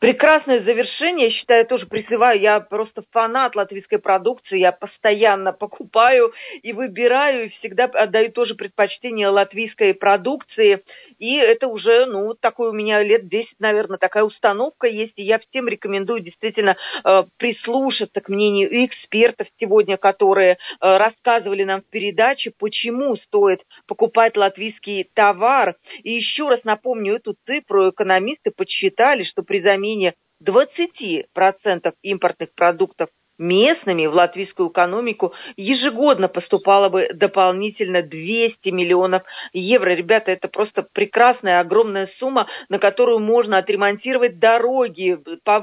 Прекрасное 0.00 0.62
завершение, 0.62 1.28
я 1.28 1.32
считаю, 1.32 1.66
тоже 1.66 1.86
призываю, 1.86 2.40
я 2.40 2.60
просто 2.60 3.02
фанат 3.12 3.56
латвийской 3.56 3.98
продукции, 3.98 4.58
я 4.58 4.72
постоянно 4.72 5.52
покупаю 5.52 6.32
и 6.62 6.72
выбираю, 6.72 7.46
и 7.46 7.48
всегда 7.58 7.84
отдаю 7.84 8.30
тоже 8.32 8.54
предпочтение 8.54 9.28
латвийской 9.28 9.94
продукции, 9.94 10.82
и 11.18 11.36
это 11.36 11.68
уже, 11.68 12.06
ну, 12.06 12.34
такой 12.34 12.70
у 12.70 12.72
меня 12.72 13.02
лет 13.02 13.28
10, 13.28 13.54
наверное, 13.58 13.98
такая 13.98 14.24
установка 14.24 14.86
есть, 14.86 15.14
и 15.16 15.22
я 15.22 15.38
всем 15.38 15.68
рекомендую 15.68 16.20
действительно 16.20 16.76
э, 17.04 17.24
прислушаться 17.38 18.20
к 18.20 18.28
мнению 18.28 18.86
экспертов 18.86 19.46
сегодня, 19.58 19.96
которые 19.96 20.52
э, 20.52 20.56
рассказывали 20.80 21.64
нам 21.64 21.80
в 21.80 21.90
передаче, 21.90 22.52
почему 22.58 23.16
стоит 23.16 23.60
покупать 23.86 24.36
латвийский 24.36 25.08
товар. 25.14 25.76
И 26.02 26.12
еще 26.12 26.48
раз 26.48 26.60
напомню 26.64 27.16
эту 27.16 27.34
цифру, 27.46 27.90
экономисты 27.90 28.50
подсчитали, 28.50 29.24
что 29.24 29.42
при 29.42 29.60
замене 29.60 30.14
20% 30.44 31.92
импортных 32.02 32.54
продуктов 32.54 33.08
местными 33.38 34.06
в 34.06 34.14
латвийскую 34.14 34.70
экономику 34.70 35.32
ежегодно 35.56 36.28
поступало 36.28 36.88
бы 36.88 37.08
дополнительно 37.12 38.02
200 38.02 38.68
миллионов 38.70 39.22
евро. 39.52 39.90
Ребята, 39.90 40.32
это 40.32 40.48
просто 40.48 40.86
прекрасная, 40.92 41.60
огромная 41.60 42.08
сумма, 42.18 42.46
на 42.68 42.78
которую 42.78 43.18
можно 43.18 43.58
отремонтировать 43.58 44.38
дороги, 44.38 45.18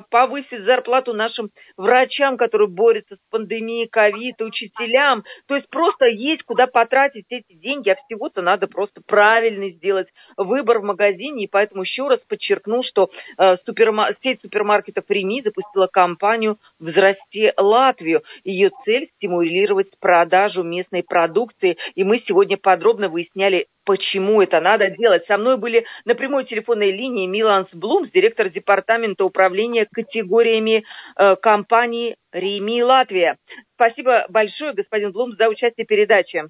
повысить 0.09 0.63
зарплату 0.63 1.13
нашим 1.13 1.49
врачам, 1.77 2.37
которые 2.37 2.67
борются 2.67 3.15
с 3.15 3.31
пандемией 3.31 3.87
ковид, 3.87 4.41
учителям. 4.41 5.23
То 5.47 5.55
есть 5.55 5.69
просто 5.69 6.05
есть 6.05 6.43
куда 6.43 6.67
потратить 6.67 7.25
эти 7.29 7.53
деньги, 7.53 7.89
а 7.89 7.95
всего-то 8.05 8.41
надо 8.41 8.67
просто 8.67 9.01
правильно 9.05 9.69
сделать 9.69 10.07
выбор 10.37 10.79
в 10.79 10.83
магазине. 10.83 11.45
И 11.45 11.49
поэтому 11.49 11.83
еще 11.83 12.07
раз 12.07 12.19
подчеркну, 12.27 12.83
что 12.83 13.09
э, 13.37 13.55
суперма- 13.67 14.15
сеть 14.21 14.41
супермаркетов 14.41 15.05
Реми 15.09 15.41
запустила 15.41 15.87
кампанию 15.87 16.57
«Взрасти 16.79 17.51
Латвию. 17.63 18.23
Ее 18.43 18.71
цель– 18.85 19.09
стимулировать 19.15 19.87
продажу 19.99 20.63
местной 20.63 21.03
продукции. 21.03 21.77
И 21.95 22.03
мы 22.03 22.21
сегодня 22.27 22.57
подробно 22.57 23.09
выясняли, 23.09 23.67
почему 23.85 24.41
это 24.41 24.59
надо 24.59 24.89
делать. 24.89 25.25
Со 25.27 25.37
мной 25.37 25.57
были 25.57 25.85
на 26.05 26.15
прямой 26.15 26.45
телефонной 26.45 26.91
линии 26.91 27.25
Миланс 27.25 27.67
Блумс, 27.73 28.11
директор 28.11 28.49
департамента 28.49 29.25
управления 29.25 29.87
категориями 29.91 30.83
э, 31.17 31.35
компании 31.37 32.15
«Реми 32.31 32.83
Латвия». 32.83 33.37
Спасибо 33.75 34.25
большое, 34.29 34.73
господин 34.73 35.11
Блумс, 35.11 35.37
за 35.37 35.47
участие 35.49 35.85
в 35.85 35.87
передаче. 35.87 36.45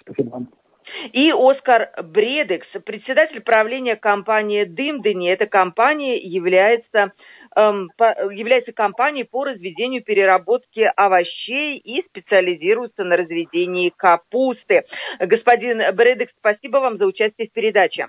Спасибо 0.00 0.30
вам. 0.30 0.48
И 1.12 1.30
Оскар 1.32 1.90
Бредекс, 2.02 2.66
председатель 2.84 3.40
правления 3.40 3.96
компании 3.96 4.64
«Дымдыни». 4.64 5.30
Эта 5.30 5.46
компания 5.46 6.18
является 6.18 7.12
Эм, 7.56 7.90
является 8.32 8.72
компанией 8.72 9.24
по 9.24 9.44
разведению 9.44 10.02
переработки 10.02 10.90
овощей 10.96 11.78
и 11.78 12.02
специализируется 12.08 13.04
на 13.04 13.16
разведении 13.16 13.92
капусты. 13.96 14.82
Господин 15.20 15.80
Бредекс, 15.94 16.32
спасибо 16.38 16.78
вам 16.78 16.98
за 16.98 17.06
участие 17.06 17.46
в 17.46 17.52
передаче. 17.52 18.08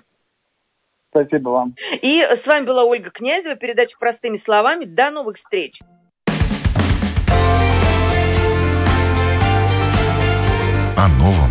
Спасибо 1.10 1.50
вам. 1.50 1.74
И 2.02 2.20
с 2.20 2.44
вами 2.44 2.66
была 2.66 2.84
Ольга 2.84 3.10
Князева, 3.10 3.54
передача 3.54 3.96
«Простыми 3.98 4.42
словами». 4.44 4.84
До 4.84 5.10
новых 5.10 5.36
встреч. 5.38 5.78
О 10.96 11.08
новом, 11.20 11.50